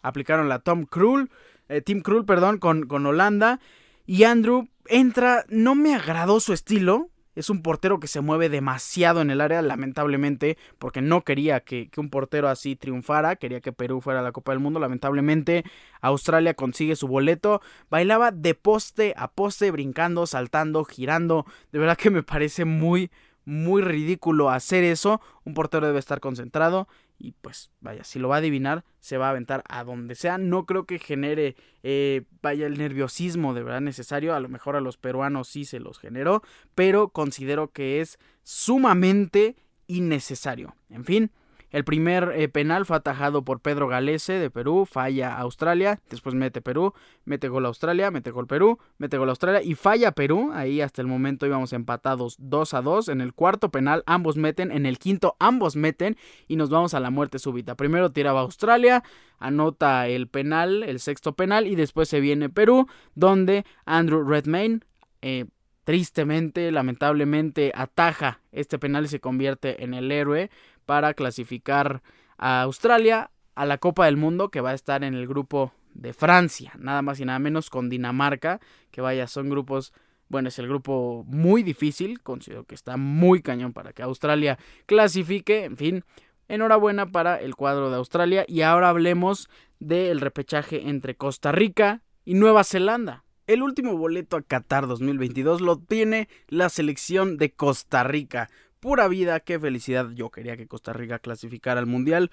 Aplicaron 0.00 0.48
la 0.48 0.60
Tom 0.60 0.84
Krul, 0.84 1.30
eh, 1.68 1.82
Tim 1.82 2.00
Krul, 2.00 2.24
perdón, 2.24 2.58
con, 2.58 2.86
con 2.86 3.04
Holanda. 3.04 3.60
Y 4.06 4.24
Andrew 4.24 4.68
entra, 4.86 5.44
no 5.48 5.74
me 5.74 5.94
agradó 5.94 6.40
su 6.40 6.52
estilo, 6.52 7.10
es 7.34 7.50
un 7.50 7.62
portero 7.62 8.00
que 8.00 8.06
se 8.06 8.20
mueve 8.20 8.48
demasiado 8.48 9.20
en 9.20 9.30
el 9.30 9.40
área, 9.40 9.62
lamentablemente, 9.62 10.56
porque 10.78 11.02
no 11.02 11.22
quería 11.22 11.60
que, 11.60 11.90
un 11.96 12.10
portero 12.10 12.48
así 12.48 12.76
triunfara, 12.76 13.36
quería 13.36 13.60
que 13.60 13.72
Perú 13.72 14.00
fuera 14.00 14.20
a 14.20 14.22
la 14.22 14.32
Copa 14.32 14.52
del 14.52 14.60
Mundo. 14.60 14.80
Lamentablemente, 14.80 15.64
Australia 16.00 16.54
consigue 16.54 16.96
su 16.96 17.08
boleto. 17.08 17.60
Bailaba 17.90 18.30
de 18.30 18.54
poste 18.54 19.14
a 19.16 19.28
poste, 19.28 19.70
brincando, 19.70 20.26
saltando, 20.26 20.84
girando. 20.84 21.46
De 21.72 21.78
verdad 21.78 21.96
que 21.96 22.10
me 22.10 22.22
parece 22.22 22.64
muy, 22.64 23.10
muy 23.44 23.82
ridículo 23.82 24.50
hacer 24.50 24.84
eso. 24.84 25.20
Un 25.44 25.54
portero 25.54 25.86
debe 25.86 25.98
estar 25.98 26.20
concentrado. 26.20 26.88
Y 27.18 27.32
pues 27.40 27.70
vaya, 27.80 28.04
si 28.04 28.18
lo 28.18 28.28
va 28.28 28.36
a 28.36 28.38
adivinar, 28.38 28.84
se 29.00 29.18
va 29.18 29.28
a 29.28 29.30
aventar 29.30 29.62
a 29.68 29.84
donde 29.84 30.14
sea. 30.14 30.38
No 30.38 30.66
creo 30.66 30.84
que 30.84 30.98
genere, 30.98 31.56
eh, 31.82 32.22
vaya, 32.42 32.66
el 32.66 32.78
nerviosismo 32.78 33.54
de 33.54 33.62
verdad 33.62 33.80
necesario. 33.80 34.34
A 34.34 34.40
lo 34.40 34.48
mejor 34.48 34.76
a 34.76 34.80
los 34.80 34.96
peruanos 34.96 35.48
sí 35.48 35.64
se 35.64 35.80
los 35.80 35.98
generó, 35.98 36.42
pero 36.74 37.08
considero 37.08 37.70
que 37.70 38.00
es 38.00 38.18
sumamente 38.42 39.56
innecesario. 39.86 40.74
En 40.90 41.04
fin, 41.04 41.30
el 41.74 41.82
primer 41.82 42.34
eh, 42.36 42.48
penal 42.48 42.86
fue 42.86 42.96
atajado 42.96 43.44
por 43.44 43.58
Pedro 43.58 43.88
Galese 43.88 44.34
de 44.34 44.48
Perú, 44.48 44.86
falla 44.88 45.36
Australia, 45.38 46.00
después 46.08 46.36
mete 46.36 46.62
Perú, 46.62 46.94
mete 47.24 47.48
gol 47.48 47.66
Australia, 47.66 48.12
mete 48.12 48.30
gol 48.30 48.46
Perú, 48.46 48.78
mete 48.96 49.18
gol 49.18 49.28
Australia 49.28 49.60
y 49.60 49.74
falla 49.74 50.12
Perú. 50.12 50.52
Ahí 50.54 50.80
hasta 50.80 51.02
el 51.02 51.08
momento 51.08 51.46
íbamos 51.46 51.72
empatados 51.72 52.36
2 52.38 52.74
a 52.74 52.80
2. 52.80 53.08
En 53.08 53.20
el 53.20 53.34
cuarto 53.34 53.72
penal 53.72 54.04
ambos 54.06 54.36
meten, 54.36 54.70
en 54.70 54.86
el 54.86 55.00
quinto 55.00 55.34
ambos 55.40 55.74
meten 55.74 56.16
y 56.46 56.54
nos 56.54 56.70
vamos 56.70 56.94
a 56.94 57.00
la 57.00 57.10
muerte 57.10 57.40
súbita. 57.40 57.74
Primero 57.74 58.12
tiraba 58.12 58.42
Australia, 58.42 59.02
anota 59.40 60.06
el 60.06 60.28
penal, 60.28 60.84
el 60.84 61.00
sexto 61.00 61.34
penal 61.34 61.66
y 61.66 61.74
después 61.74 62.08
se 62.08 62.20
viene 62.20 62.50
Perú, 62.50 62.86
donde 63.16 63.64
Andrew 63.84 64.22
Redmayne 64.22 64.78
eh, 65.22 65.46
tristemente, 65.84 66.70
lamentablemente, 66.72 67.72
ataja 67.74 68.40
este 68.52 68.78
penal 68.78 69.04
y 69.04 69.08
se 69.08 69.20
convierte 69.20 69.84
en 69.84 69.94
el 69.94 70.10
héroe 70.10 70.50
para 70.86 71.14
clasificar 71.14 72.02
a 72.38 72.62
Australia 72.62 73.30
a 73.54 73.66
la 73.66 73.78
Copa 73.78 74.06
del 74.06 74.16
Mundo 74.16 74.50
que 74.50 74.60
va 74.60 74.70
a 74.70 74.74
estar 74.74 75.04
en 75.04 75.14
el 75.14 75.26
grupo 75.26 75.72
de 75.94 76.12
Francia, 76.12 76.72
nada 76.78 77.02
más 77.02 77.20
y 77.20 77.24
nada 77.24 77.38
menos 77.38 77.70
con 77.70 77.88
Dinamarca, 77.88 78.60
que 78.90 79.00
vaya, 79.00 79.26
son 79.26 79.48
grupos, 79.48 79.92
bueno, 80.28 80.48
es 80.48 80.58
el 80.58 80.68
grupo 80.68 81.24
muy 81.28 81.62
difícil, 81.62 82.20
considero 82.20 82.64
que 82.64 82.74
está 82.74 82.96
muy 82.96 83.42
cañón 83.42 83.72
para 83.72 83.92
que 83.92 84.02
Australia 84.02 84.58
clasifique, 84.86 85.64
en 85.64 85.76
fin, 85.76 86.04
enhorabuena 86.48 87.06
para 87.06 87.40
el 87.40 87.54
cuadro 87.54 87.90
de 87.90 87.96
Australia 87.96 88.44
y 88.48 88.62
ahora 88.62 88.88
hablemos 88.88 89.48
del 89.78 90.20
repechaje 90.20 90.88
entre 90.88 91.14
Costa 91.14 91.52
Rica 91.52 92.02
y 92.24 92.34
Nueva 92.34 92.64
Zelanda. 92.64 93.24
El 93.46 93.62
último 93.62 93.96
boleto 93.96 94.36
a 94.36 94.42
Qatar 94.42 94.86
2022 94.86 95.60
lo 95.60 95.78
tiene 95.78 96.28
la 96.48 96.70
selección 96.70 97.36
de 97.36 97.52
Costa 97.52 98.02
Rica 98.02 98.48
pura 98.84 99.08
vida, 99.08 99.40
qué 99.40 99.58
felicidad. 99.58 100.10
Yo 100.10 100.28
quería 100.28 100.58
que 100.58 100.66
Costa 100.66 100.92
Rica 100.92 101.18
clasificara 101.18 101.80
al 101.80 101.86
Mundial. 101.86 102.30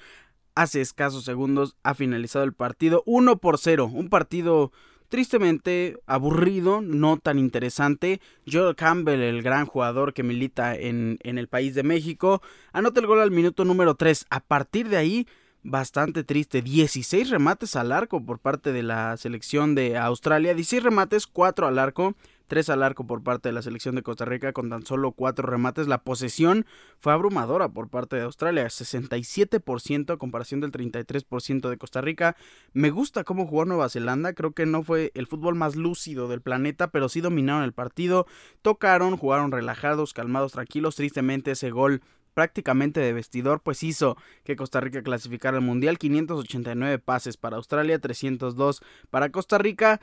Hace 0.53 0.81
escasos 0.81 1.23
segundos 1.23 1.77
ha 1.81 1.93
finalizado 1.93 2.43
el 2.43 2.51
partido 2.51 3.03
1 3.05 3.37
por 3.37 3.57
0. 3.57 3.85
Un 3.85 4.09
partido 4.09 4.73
tristemente 5.07 5.97
aburrido, 6.07 6.81
no 6.81 7.15
tan 7.15 7.39
interesante. 7.39 8.19
Joel 8.45 8.75
Campbell, 8.75 9.21
el 9.21 9.41
gran 9.43 9.65
jugador 9.65 10.13
que 10.13 10.23
milita 10.23 10.75
en, 10.75 11.19
en 11.23 11.37
el 11.37 11.47
país 11.47 11.73
de 11.73 11.83
México, 11.83 12.41
anota 12.73 12.99
el 12.99 13.07
gol 13.07 13.21
al 13.21 13.31
minuto 13.31 13.63
número 13.63 13.95
3. 13.95 14.25
A 14.29 14.41
partir 14.41 14.89
de 14.89 14.97
ahí 14.97 15.27
bastante 15.63 16.25
triste. 16.25 16.61
16 16.61 17.29
remates 17.29 17.77
al 17.77 17.93
arco 17.93 18.25
por 18.25 18.39
parte 18.39 18.73
de 18.73 18.83
la 18.83 19.15
selección 19.15 19.73
de 19.73 19.97
Australia. 19.97 20.53
16 20.53 20.83
remates, 20.83 21.27
4 21.27 21.67
al 21.67 21.79
arco. 21.79 22.15
3 22.51 22.69
al 22.71 22.83
arco 22.83 23.07
por 23.07 23.23
parte 23.23 23.47
de 23.47 23.53
la 23.53 23.61
selección 23.61 23.95
de 23.95 24.03
Costa 24.03 24.25
Rica 24.25 24.51
con 24.51 24.69
tan 24.69 24.85
solo 24.85 25.13
4 25.13 25.47
remates. 25.47 25.87
La 25.87 26.03
posesión 26.03 26.65
fue 26.99 27.13
abrumadora 27.13 27.69
por 27.69 27.87
parte 27.87 28.17
de 28.17 28.23
Australia, 28.23 28.65
67% 28.65 30.11
a 30.11 30.17
comparación 30.17 30.59
del 30.59 30.73
33% 30.73 31.69
de 31.69 31.77
Costa 31.77 32.01
Rica. 32.01 32.35
Me 32.73 32.89
gusta 32.89 33.23
cómo 33.23 33.47
jugó 33.47 33.63
Nueva 33.63 33.87
Zelanda, 33.87 34.33
creo 34.33 34.51
que 34.51 34.65
no 34.65 34.83
fue 34.83 35.13
el 35.15 35.27
fútbol 35.27 35.55
más 35.55 35.77
lúcido 35.77 36.27
del 36.27 36.41
planeta, 36.41 36.91
pero 36.91 37.07
sí 37.07 37.21
dominaron 37.21 37.63
el 37.63 37.71
partido, 37.71 38.27
tocaron, 38.61 39.15
jugaron 39.15 39.53
relajados, 39.53 40.11
calmados, 40.11 40.51
tranquilos. 40.51 40.97
Tristemente 40.97 41.51
ese 41.51 41.71
gol 41.71 42.01
prácticamente 42.33 42.99
de 42.99 43.13
vestidor, 43.13 43.61
pues 43.61 43.83
hizo 43.83 44.17
que 44.43 44.55
Costa 44.55 44.79
Rica 44.79 45.03
clasificara 45.03 45.57
al 45.57 45.63
Mundial. 45.63 45.97
589 45.97 46.99
pases 46.99 47.37
para 47.37 47.57
Australia, 47.57 47.99
302 47.99 48.81
para 49.09 49.31
Costa 49.31 49.57
Rica. 49.57 49.99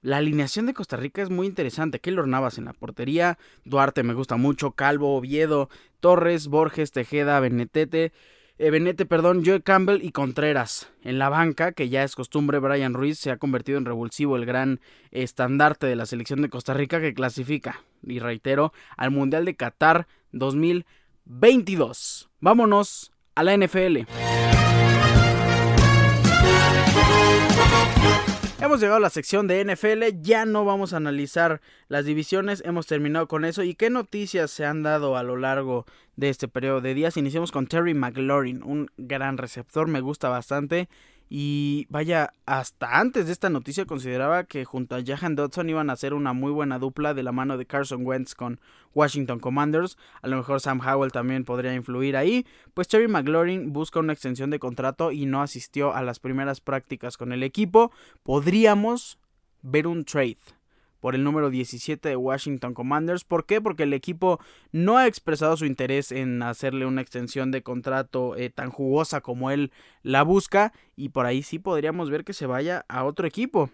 La 0.00 0.18
alineación 0.18 0.66
de 0.66 0.74
Costa 0.74 0.96
Rica 0.96 1.22
es 1.22 1.30
muy 1.30 1.46
interesante. 1.46 1.98
Keylor 1.98 2.28
Navas 2.28 2.58
en 2.58 2.66
la 2.66 2.72
portería, 2.72 3.36
Duarte 3.64 4.04
me 4.04 4.14
gusta 4.14 4.36
mucho, 4.36 4.72
Calvo, 4.72 5.16
Oviedo, 5.16 5.68
Torres, 5.98 6.46
Borges, 6.46 6.92
Tejeda, 6.92 7.40
Benetete, 7.40 8.12
eh, 8.58 8.70
Benete, 8.70 9.06
perdón, 9.06 9.42
Joe 9.44 9.60
Campbell 9.60 10.04
y 10.04 10.12
Contreras. 10.12 10.88
En 11.02 11.18
la 11.18 11.28
banca, 11.28 11.72
que 11.72 11.88
ya 11.88 12.04
es 12.04 12.14
costumbre, 12.14 12.60
Brian 12.60 12.94
Ruiz 12.94 13.18
se 13.18 13.32
ha 13.32 13.38
convertido 13.38 13.78
en 13.78 13.86
revulsivo, 13.86 14.36
el 14.36 14.46
gran 14.46 14.78
estandarte 15.10 15.88
de 15.88 15.96
la 15.96 16.06
selección 16.06 16.42
de 16.42 16.48
Costa 16.48 16.74
Rica 16.74 17.00
que 17.00 17.14
clasifica, 17.14 17.82
y 18.06 18.20
reitero, 18.20 18.72
al 18.96 19.10
Mundial 19.10 19.44
de 19.44 19.56
Qatar 19.56 20.06
2022. 20.30 22.30
Vámonos 22.40 23.10
a 23.34 23.42
la 23.42 23.56
NFL. 23.56 24.06
Hemos 28.68 28.80
llegado 28.80 28.98
a 28.98 29.00
la 29.00 29.08
sección 29.08 29.46
de 29.46 29.64
NFL, 29.64 30.20
ya 30.20 30.44
no 30.44 30.66
vamos 30.66 30.92
a 30.92 30.98
analizar 30.98 31.62
las 31.88 32.04
divisiones, 32.04 32.62
hemos 32.66 32.86
terminado 32.86 33.26
con 33.26 33.46
eso 33.46 33.62
y 33.62 33.74
qué 33.74 33.88
noticias 33.88 34.50
se 34.50 34.66
han 34.66 34.82
dado 34.82 35.16
a 35.16 35.22
lo 35.22 35.38
largo 35.38 35.86
de 36.16 36.28
este 36.28 36.48
periodo 36.48 36.82
de 36.82 36.92
días. 36.92 37.16
Iniciamos 37.16 37.50
con 37.50 37.66
Terry 37.66 37.94
McLaurin, 37.94 38.62
un 38.62 38.90
gran 38.98 39.38
receptor, 39.38 39.88
me 39.88 40.02
gusta 40.02 40.28
bastante 40.28 40.90
y 41.30 41.86
vaya, 41.90 42.32
hasta 42.46 42.98
antes 42.98 43.26
de 43.26 43.32
esta 43.32 43.50
noticia 43.50 43.84
consideraba 43.84 44.44
que 44.44 44.64
junto 44.64 44.96
a 44.96 45.02
Jahan 45.04 45.36
Dodson 45.36 45.68
iban 45.68 45.90
a 45.90 45.96
ser 45.96 46.14
una 46.14 46.32
muy 46.32 46.50
buena 46.50 46.78
dupla 46.78 47.12
de 47.12 47.22
la 47.22 47.32
mano 47.32 47.58
de 47.58 47.66
Carson 47.66 48.06
Wentz 48.06 48.34
con 48.34 48.60
Washington 48.94 49.38
Commanders. 49.38 49.98
A 50.22 50.28
lo 50.28 50.38
mejor 50.38 50.60
Sam 50.60 50.80
Howell 50.80 51.12
también 51.12 51.44
podría 51.44 51.74
influir 51.74 52.16
ahí. 52.16 52.46
Pues 52.72 52.88
Terry 52.88 53.08
McLaurin 53.08 53.72
busca 53.74 54.00
una 54.00 54.14
extensión 54.14 54.48
de 54.48 54.58
contrato 54.58 55.12
y 55.12 55.26
no 55.26 55.42
asistió 55.42 55.94
a 55.94 56.02
las 56.02 56.18
primeras 56.18 56.62
prácticas 56.62 57.18
con 57.18 57.32
el 57.32 57.42
equipo. 57.42 57.92
Podríamos 58.22 59.18
ver 59.60 59.86
un 59.86 60.04
trade 60.04 60.38
por 61.00 61.14
el 61.14 61.24
número 61.24 61.50
17 61.50 62.08
de 62.08 62.16
Washington 62.16 62.74
Commanders. 62.74 63.24
¿Por 63.24 63.46
qué? 63.46 63.60
Porque 63.60 63.84
el 63.84 63.92
equipo 63.92 64.40
no 64.72 64.96
ha 64.96 65.06
expresado 65.06 65.56
su 65.56 65.64
interés 65.64 66.12
en 66.12 66.42
hacerle 66.42 66.86
una 66.86 67.00
extensión 67.00 67.50
de 67.50 67.62
contrato 67.62 68.36
eh, 68.36 68.50
tan 68.50 68.70
jugosa 68.70 69.20
como 69.20 69.50
él 69.50 69.72
la 70.02 70.22
busca 70.22 70.72
y 70.96 71.10
por 71.10 71.26
ahí 71.26 71.42
sí 71.42 71.58
podríamos 71.58 72.10
ver 72.10 72.24
que 72.24 72.32
se 72.32 72.46
vaya 72.46 72.84
a 72.88 73.04
otro 73.04 73.26
equipo. 73.26 73.70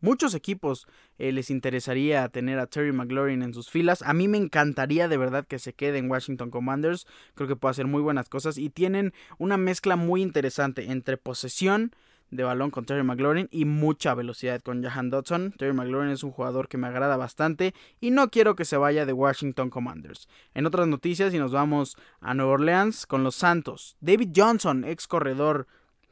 Muchos 0.00 0.34
equipos 0.34 0.86
eh, 1.18 1.32
les 1.32 1.50
interesaría 1.50 2.28
tener 2.28 2.60
a 2.60 2.68
Terry 2.68 2.92
McLaurin 2.92 3.42
en 3.42 3.52
sus 3.52 3.68
filas. 3.68 4.02
A 4.02 4.12
mí 4.12 4.28
me 4.28 4.38
encantaría 4.38 5.08
de 5.08 5.16
verdad 5.16 5.44
que 5.44 5.58
se 5.58 5.72
quede 5.72 5.98
en 5.98 6.08
Washington 6.08 6.50
Commanders. 6.50 7.06
Creo 7.34 7.48
que 7.48 7.56
puede 7.56 7.72
hacer 7.72 7.88
muy 7.88 8.00
buenas 8.00 8.28
cosas 8.28 8.58
y 8.58 8.70
tienen 8.70 9.12
una 9.38 9.56
mezcla 9.56 9.96
muy 9.96 10.22
interesante 10.22 10.92
entre 10.92 11.16
posesión, 11.16 11.92
de 12.30 12.44
balón 12.44 12.70
con 12.70 12.84
Terry 12.84 13.02
McLaurin 13.02 13.48
y 13.50 13.64
mucha 13.64 14.14
velocidad 14.14 14.60
con 14.60 14.82
Jahan 14.82 15.10
Dodson. 15.10 15.52
Terry 15.56 15.72
McLaurin 15.72 16.10
es 16.10 16.22
un 16.22 16.30
jugador 16.30 16.68
que 16.68 16.78
me 16.78 16.86
agrada 16.86 17.16
bastante 17.16 17.74
y 18.00 18.10
no 18.10 18.30
quiero 18.30 18.54
que 18.54 18.64
se 18.64 18.76
vaya 18.76 19.06
de 19.06 19.12
Washington 19.12 19.70
Commanders. 19.70 20.28
En 20.54 20.66
otras 20.66 20.86
noticias, 20.86 21.32
y 21.32 21.38
nos 21.38 21.52
vamos 21.52 21.96
a 22.20 22.34
Nueva 22.34 22.52
Orleans 22.52 23.06
con 23.06 23.24
los 23.24 23.34
Santos. 23.34 23.96
David 24.00 24.30
Johnson, 24.34 24.84
ex 24.84 25.06
corredor 25.06 25.66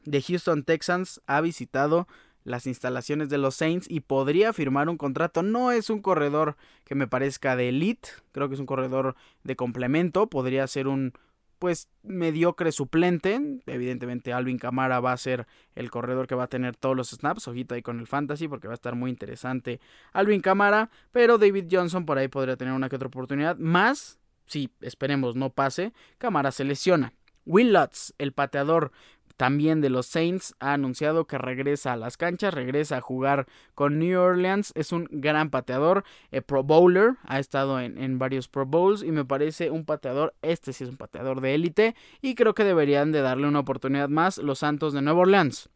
de 0.04 0.22
Houston 0.22 0.64
Texans, 0.64 1.20
ha 1.26 1.40
visitado 1.40 2.06
las 2.44 2.66
instalaciones 2.66 3.28
de 3.28 3.38
los 3.38 3.56
Saints 3.56 3.90
y 3.90 4.00
podría 4.00 4.52
firmar 4.52 4.88
un 4.88 4.96
contrato. 4.96 5.42
No 5.42 5.72
es 5.72 5.90
un 5.90 6.00
corredor 6.00 6.56
que 6.84 6.94
me 6.94 7.08
parezca 7.08 7.56
de 7.56 7.70
elite, 7.70 8.08
creo 8.30 8.48
que 8.48 8.54
es 8.54 8.60
un 8.60 8.66
corredor 8.66 9.16
de 9.42 9.56
complemento, 9.56 10.28
podría 10.28 10.66
ser 10.68 10.86
un 10.86 11.12
pues 11.58 11.88
mediocre 12.02 12.72
suplente. 12.72 13.40
Evidentemente 13.66 14.32
Alvin 14.32 14.58
Camara 14.58 15.00
va 15.00 15.12
a 15.12 15.16
ser 15.16 15.46
el 15.74 15.90
corredor 15.90 16.26
que 16.26 16.34
va 16.34 16.44
a 16.44 16.48
tener 16.48 16.76
todos 16.76 16.96
los 16.96 17.10
snaps. 17.10 17.48
Ojito 17.48 17.74
ahí 17.74 17.82
con 17.82 18.00
el 18.00 18.06
fantasy 18.06 18.48
porque 18.48 18.68
va 18.68 18.74
a 18.74 18.76
estar 18.76 18.94
muy 18.94 19.10
interesante 19.10 19.80
Alvin 20.12 20.40
Camara. 20.40 20.90
Pero 21.12 21.38
David 21.38 21.66
Johnson 21.70 22.06
por 22.06 22.18
ahí 22.18 22.28
podría 22.28 22.56
tener 22.56 22.74
una 22.74 22.88
que 22.88 22.96
otra 22.96 23.08
oportunidad. 23.08 23.56
Más, 23.58 24.18
si 24.46 24.70
esperemos 24.80 25.36
no 25.36 25.50
pase, 25.50 25.92
Camara 26.18 26.52
se 26.52 26.64
lesiona. 26.64 27.12
Will 27.46 27.72
Lutz, 27.72 28.12
el 28.18 28.32
pateador 28.32 28.90
también 29.36 29.80
de 29.80 29.90
los 29.90 30.06
Saints 30.06 30.54
ha 30.60 30.72
anunciado 30.72 31.26
que 31.26 31.36
regresa 31.36 31.92
a 31.92 31.96
las 31.96 32.16
canchas, 32.16 32.54
regresa 32.54 32.98
a 32.98 33.00
jugar 33.00 33.46
con 33.74 33.98
New 33.98 34.18
Orleans. 34.18 34.72
Es 34.74 34.92
un 34.92 35.08
gran 35.10 35.50
pateador, 35.50 36.04
eh, 36.30 36.40
Pro 36.40 36.62
Bowler, 36.62 37.16
ha 37.24 37.38
estado 37.38 37.78
en, 37.78 38.18
varios 38.18 38.48
Pro 38.48 38.64
Bowls 38.64 39.02
y 39.02 39.12
me 39.12 39.24
parece 39.24 39.70
un 39.70 39.84
pateador, 39.84 40.34
este 40.40 40.72
sí 40.72 40.84
es 40.84 40.90
un 40.90 40.96
pateador 40.96 41.40
de 41.40 41.54
élite 41.54 41.94
y 42.22 42.34
creo 42.34 42.54
que 42.54 42.64
deberían 42.64 43.12
de 43.12 43.20
darle 43.20 43.46
una 43.46 43.60
oportunidad 43.60 44.08
más 44.08 44.38
los 44.38 44.60
Santos 44.60 44.94
de 44.94 45.02
Nueva 45.02 45.20
Orleans. 45.20 45.68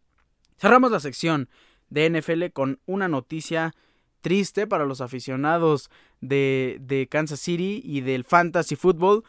Cerramos 0.57 0.90
la 0.90 1.00
sección 1.00 1.49
de 1.90 2.09
NFL 2.09 2.47
con 2.52 2.81
una 2.87 3.09
noticia 3.09 3.75
triste 4.23 4.67
para 4.67 4.87
los 4.87 5.00
aficionados 5.00 5.90
de, 6.21 6.79
de 6.81 7.09
Kansas 7.09 7.40
City 7.40 7.83
y 7.85 8.00
del 8.00 8.25
fantasy 8.25 8.76
football. 8.76 9.25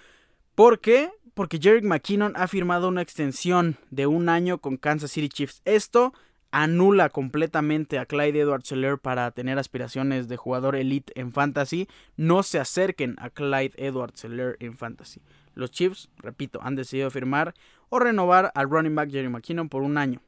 ¿Por 0.56 0.80
qué? 0.80 1.12
Porque 1.42 1.58
Jerry 1.60 1.82
McKinnon 1.82 2.34
ha 2.36 2.48
firmado 2.48 2.88
una 2.88 3.02
extensión 3.02 3.76
de 3.90 4.06
un 4.06 4.30
año 4.30 4.60
con 4.60 4.78
Kansas 4.78 5.10
City 5.10 5.28
Chiefs. 5.28 5.64
Esto 5.66 6.14
anula 6.52 7.10
completamente 7.10 7.98
a 7.98 8.06
Clyde 8.06 8.42
Edwards 8.42 8.68
Seller 8.68 9.00
para 9.00 9.32
tener 9.32 9.58
aspiraciones 9.58 10.28
de 10.28 10.38
jugador 10.38 10.76
elite 10.76 11.12
en 11.20 11.34
fantasy. 11.34 11.88
No 12.16 12.44
se 12.44 12.60
acerquen 12.60 13.16
a 13.18 13.32
Clyde 13.32 13.74
Edwards 13.78 14.20
Seller 14.20 14.56
en 14.60 14.78
fantasy. 14.78 15.24
Los 15.56 15.72
Chiefs, 15.72 16.12
repito, 16.18 16.60
han 16.62 16.76
decidido 16.76 17.10
firmar 17.10 17.56
o 17.90 17.98
renovar 17.98 18.52
al 18.54 18.70
running 18.70 18.94
back 18.94 19.10
Jerry 19.10 19.30
McKinnon 19.30 19.68
por 19.68 19.82
un 19.82 19.98
año. 19.98 20.22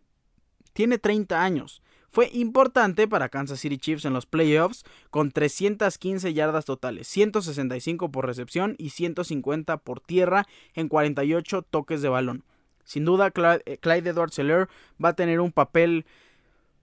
Tiene 0.74 0.98
30 0.98 1.44
años. 1.44 1.84
Fue 2.14 2.30
importante 2.32 3.08
para 3.08 3.30
Kansas 3.30 3.60
City 3.60 3.80
Chiefs 3.80 4.06
en 4.06 4.14
los 4.14 4.28
playoffs 4.28 4.86
con 5.10 5.32
315 5.32 6.32
yardas 6.36 6.64
totales, 6.64 7.08
165 7.08 8.12
por 8.12 8.28
recepción 8.28 8.76
y 8.78 8.92
150 8.92 9.78
por 9.78 10.00
tierra 10.00 10.46
en 10.76 10.90
48 10.90 11.64
toques 11.64 12.04
de 12.04 12.10
balón. 12.10 12.44
Sin 12.84 13.04
duda, 13.04 13.34
eh, 13.66 13.80
Clyde 13.80 14.12
Edwards 14.12 14.36
Seller 14.36 14.70
va 15.04 15.10
a 15.10 15.16
tener 15.16 15.40
un 15.40 15.52
papel 15.52 16.06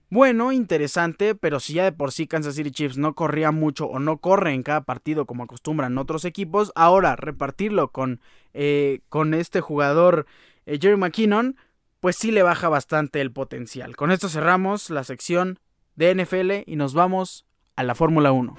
bueno, 0.09 0.51
interesante, 0.51 1.33
pero 1.33 1.61
si 1.61 1.75
ya 1.75 1.85
de 1.85 1.93
por 1.93 2.11
sí 2.11 2.27
Kansas 2.27 2.55
City 2.55 2.71
Chiefs 2.71 2.97
no 2.97 3.15
corría 3.15 3.51
mucho 3.51 3.85
o 3.85 3.99
no 3.99 4.17
corre 4.17 4.53
en 4.53 4.63
cada 4.63 4.81
partido 4.81 5.25
como 5.25 5.43
acostumbran 5.45 5.97
otros 5.97 6.25
equipos, 6.25 6.73
ahora 6.75 7.15
repartirlo 7.15 7.93
con, 7.93 8.19
eh, 8.53 8.99
con 9.07 9.33
este 9.33 9.61
jugador 9.61 10.25
eh, 10.65 10.77
Jerry 10.81 10.97
McKinnon, 10.97 11.55
pues 12.01 12.15
sí 12.15 12.31
le 12.31 12.41
baja 12.41 12.67
bastante 12.67 13.21
el 13.21 13.31
potencial. 13.31 13.95
Con 13.95 14.11
esto 14.11 14.27
cerramos 14.27 14.89
la 14.89 15.03
sección 15.03 15.59
de 15.95 16.15
NFL 16.15 16.63
y 16.65 16.75
nos 16.75 16.95
vamos 16.95 17.45
a 17.75 17.83
la 17.83 17.93
Fórmula 17.93 18.31
1. 18.31 18.55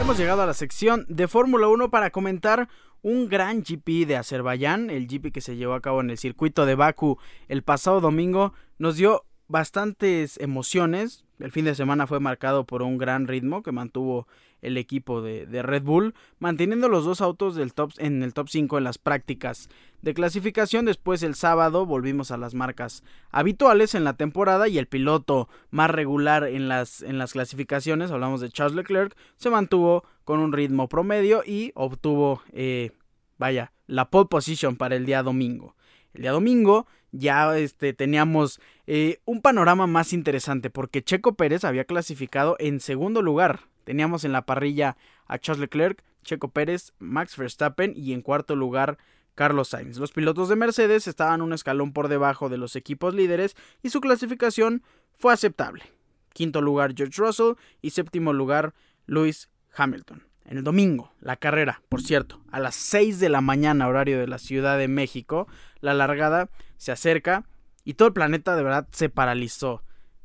Hemos 0.00 0.16
llegado 0.16 0.42
a 0.42 0.46
la 0.46 0.54
sección 0.54 1.06
de 1.08 1.26
Fórmula 1.26 1.66
1 1.66 1.90
para 1.90 2.10
comentar 2.10 2.68
un 3.02 3.28
gran 3.28 3.64
GP 3.64 4.06
de 4.06 4.16
Azerbaiyán, 4.16 4.90
el 4.90 5.08
GP 5.08 5.32
que 5.32 5.40
se 5.40 5.56
llevó 5.56 5.74
a 5.74 5.80
cabo 5.80 6.00
en 6.00 6.10
el 6.10 6.18
circuito 6.18 6.66
de 6.66 6.76
Baku 6.76 7.18
el 7.48 7.64
pasado 7.64 8.00
domingo, 8.00 8.52
nos 8.78 8.94
dio 8.94 9.24
bastantes 9.48 10.38
emociones. 10.38 11.24
El 11.38 11.50
fin 11.50 11.64
de 11.64 11.74
semana 11.74 12.06
fue 12.06 12.20
marcado 12.20 12.64
por 12.64 12.82
un 12.82 12.98
gran 12.98 13.26
ritmo 13.26 13.62
que 13.62 13.72
mantuvo 13.72 14.26
el 14.64 14.78
equipo 14.78 15.20
de, 15.20 15.62
Red 15.62 15.82
Bull, 15.82 16.14
manteniendo 16.38 16.88
los 16.88 17.04
dos 17.04 17.20
autos 17.20 17.54
del 17.54 17.74
top, 17.74 17.92
en 17.98 18.22
el 18.22 18.32
top 18.32 18.48
5 18.48 18.78
en 18.78 18.84
las 18.84 18.98
prácticas 18.98 19.68
de 20.00 20.14
clasificación. 20.14 20.86
Después 20.86 21.22
el 21.22 21.34
sábado 21.34 21.86
volvimos 21.86 22.30
a 22.30 22.38
las 22.38 22.54
marcas 22.54 23.04
habituales 23.30 23.94
en 23.94 24.04
la 24.04 24.14
temporada 24.14 24.68
y 24.68 24.78
el 24.78 24.86
piloto 24.86 25.48
más 25.70 25.90
regular 25.90 26.44
en 26.44 26.68
las, 26.68 27.02
en 27.02 27.18
las 27.18 27.32
clasificaciones, 27.32 28.10
hablamos 28.10 28.40
de 28.40 28.50
Charles 28.50 28.76
Leclerc, 28.76 29.14
se 29.36 29.50
mantuvo 29.50 30.04
con 30.24 30.40
un 30.40 30.52
ritmo 30.52 30.88
promedio 30.88 31.42
y 31.46 31.72
obtuvo, 31.74 32.42
eh, 32.52 32.92
vaya, 33.38 33.72
la 33.86 34.08
pole 34.08 34.28
position 34.30 34.76
para 34.76 34.96
el 34.96 35.04
día 35.04 35.22
domingo. 35.22 35.73
El 36.14 36.22
día 36.22 36.32
domingo 36.32 36.86
ya 37.12 37.56
este, 37.58 37.92
teníamos 37.92 38.60
eh, 38.86 39.20
un 39.24 39.42
panorama 39.42 39.86
más 39.86 40.12
interesante 40.12 40.70
porque 40.70 41.02
Checo 41.02 41.34
Pérez 41.34 41.64
había 41.64 41.84
clasificado 41.84 42.56
en 42.58 42.80
segundo 42.80 43.22
lugar. 43.22 43.60
Teníamos 43.84 44.24
en 44.24 44.32
la 44.32 44.46
parrilla 44.46 44.96
a 45.26 45.38
Charles 45.38 45.60
Leclerc, 45.60 46.02
Checo 46.22 46.48
Pérez, 46.48 46.92
Max 46.98 47.36
Verstappen 47.36 47.92
y 47.96 48.12
en 48.12 48.22
cuarto 48.22 48.56
lugar 48.56 48.98
Carlos 49.34 49.68
Sainz. 49.68 49.98
Los 49.98 50.12
pilotos 50.12 50.48
de 50.48 50.56
Mercedes 50.56 51.06
estaban 51.06 51.42
un 51.42 51.52
escalón 51.52 51.92
por 51.92 52.08
debajo 52.08 52.48
de 52.48 52.58
los 52.58 52.76
equipos 52.76 53.14
líderes 53.14 53.56
y 53.82 53.90
su 53.90 54.00
clasificación 54.00 54.82
fue 55.14 55.32
aceptable. 55.32 55.84
Quinto 56.32 56.60
lugar 56.60 56.94
George 56.96 57.20
Russell 57.20 57.54
y 57.82 57.90
séptimo 57.90 58.32
lugar 58.32 58.74
Lewis 59.06 59.48
Hamilton. 59.76 60.24
En 60.44 60.58
el 60.58 60.64
domingo, 60.64 61.12
la 61.20 61.36
carrera, 61.36 61.82
por 61.88 62.02
cierto, 62.02 62.40
a 62.50 62.60
las 62.60 62.74
6 62.74 63.18
de 63.18 63.30
la 63.30 63.40
mañana, 63.40 63.88
horario 63.88 64.18
de 64.18 64.26
la 64.26 64.38
Ciudad 64.38 64.78
de 64.78 64.88
México, 64.88 65.48
la 65.80 65.94
largada 65.94 66.50
se 66.76 66.92
acerca 66.92 67.44
y 67.84 67.94
todo 67.94 68.08
el 68.08 68.14
planeta 68.14 68.54
de 68.54 68.62
verdad 68.62 68.86
se 68.92 69.08
paralizó. 69.08 69.82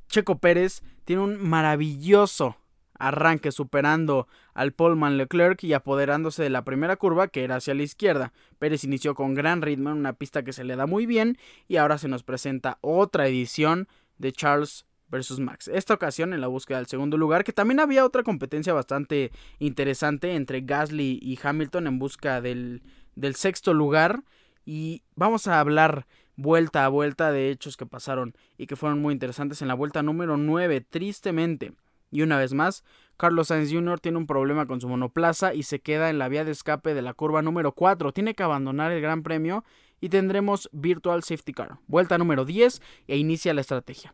Checo 0.08 0.40
Pérez 0.40 0.82
tiene 1.06 1.22
un 1.22 1.42
maravilloso 1.42 2.58
arranque 3.00 3.52
superando 3.52 4.28
al 4.54 4.74
Polman 4.74 5.18
Leclerc 5.18 5.64
y 5.64 5.74
apoderándose 5.74 6.44
de 6.44 6.50
la 6.50 6.66
primera 6.66 6.98
curva 6.98 7.30
que 7.30 7.44
era 7.44 7.56
hacia 7.56 7.74
la 7.74 7.84
izquierda. 7.84 8.34
Pérez 8.60 8.84
inició 8.84 9.16
con 9.16 9.34
gran 9.34 9.62
ritmo 9.62 9.90
en 9.90 9.98
una 9.98 10.14
pista 10.14 10.44
que 10.44 10.54
se 10.54 10.66
le 10.66 10.76
da 10.76 10.86
muy 10.86 11.06
bien 11.06 11.38
y 11.68 11.78
ahora 11.78 11.98
se 11.98 12.10
nos 12.10 12.24
presenta 12.24 12.78
otra 12.82 13.28
edición 13.28 13.88
de 14.18 14.34
Charles 14.34 14.86
versus 15.10 15.40
Max. 15.40 15.68
Esta 15.68 15.94
ocasión 15.94 16.34
en 16.34 16.42
la 16.42 16.48
búsqueda 16.48 16.78
del 16.78 16.88
segundo 16.88 17.18
lugar, 17.18 17.44
que 17.44 17.54
también 17.54 17.80
había 17.80 18.06
otra 18.06 18.24
competencia 18.24 18.74
bastante 18.74 19.32
interesante 19.60 20.36
entre 20.36 20.62
Gasly 20.62 21.20
y 21.22 21.40
Hamilton 21.42 21.88
en 21.88 22.00
busca 22.00 22.42
del, 22.42 22.84
del 23.16 23.36
sexto 23.36 23.74
lugar. 23.74 24.24
Y 24.66 25.04
vamos 25.16 25.48
a 25.48 25.60
hablar 25.60 26.06
vuelta 26.36 26.86
a 26.86 26.90
vuelta 26.90 27.32
de 27.32 27.50
hechos 27.50 27.76
que 27.76 27.86
pasaron 27.86 28.36
y 28.58 28.68
que 28.68 28.76
fueron 28.76 29.02
muy 29.02 29.14
interesantes 29.14 29.62
en 29.62 29.68
la 29.68 29.74
vuelta 29.74 30.04
número 30.04 30.38
9, 30.38 30.82
tristemente. 30.82 31.74
Y 32.12 32.22
una 32.22 32.38
vez 32.38 32.54
más, 32.54 32.84
Carlos 33.18 33.48
Sainz 33.48 33.72
Jr. 33.72 34.00
tiene 34.00 34.18
un 34.18 34.28
problema 34.28 34.66
con 34.66 34.82
su 34.82 34.88
monoplaza 34.88 35.54
y 35.54 35.64
se 35.64 35.80
queda 35.80 36.10
en 36.10 36.18
la 36.18 36.30
vía 36.30 36.46
de 36.46 36.52
escape 36.52 36.94
de 36.94 37.02
la 37.02 37.14
curva 37.14 37.42
número 37.42 37.74
4. 37.74 38.14
Tiene 38.14 38.34
que 38.34 38.44
abandonar 38.44 38.92
el 38.92 39.02
Gran 39.02 39.24
Premio 39.24 39.64
y 40.02 40.10
tendremos 40.10 40.70
Virtual 40.72 41.24
Safety 41.24 41.54
Car. 41.54 41.80
Vuelta 41.88 42.18
número 42.18 42.46
10 42.46 42.82
e 43.08 43.18
inicia 43.18 43.54
la 43.54 43.62
estrategia. 43.62 44.14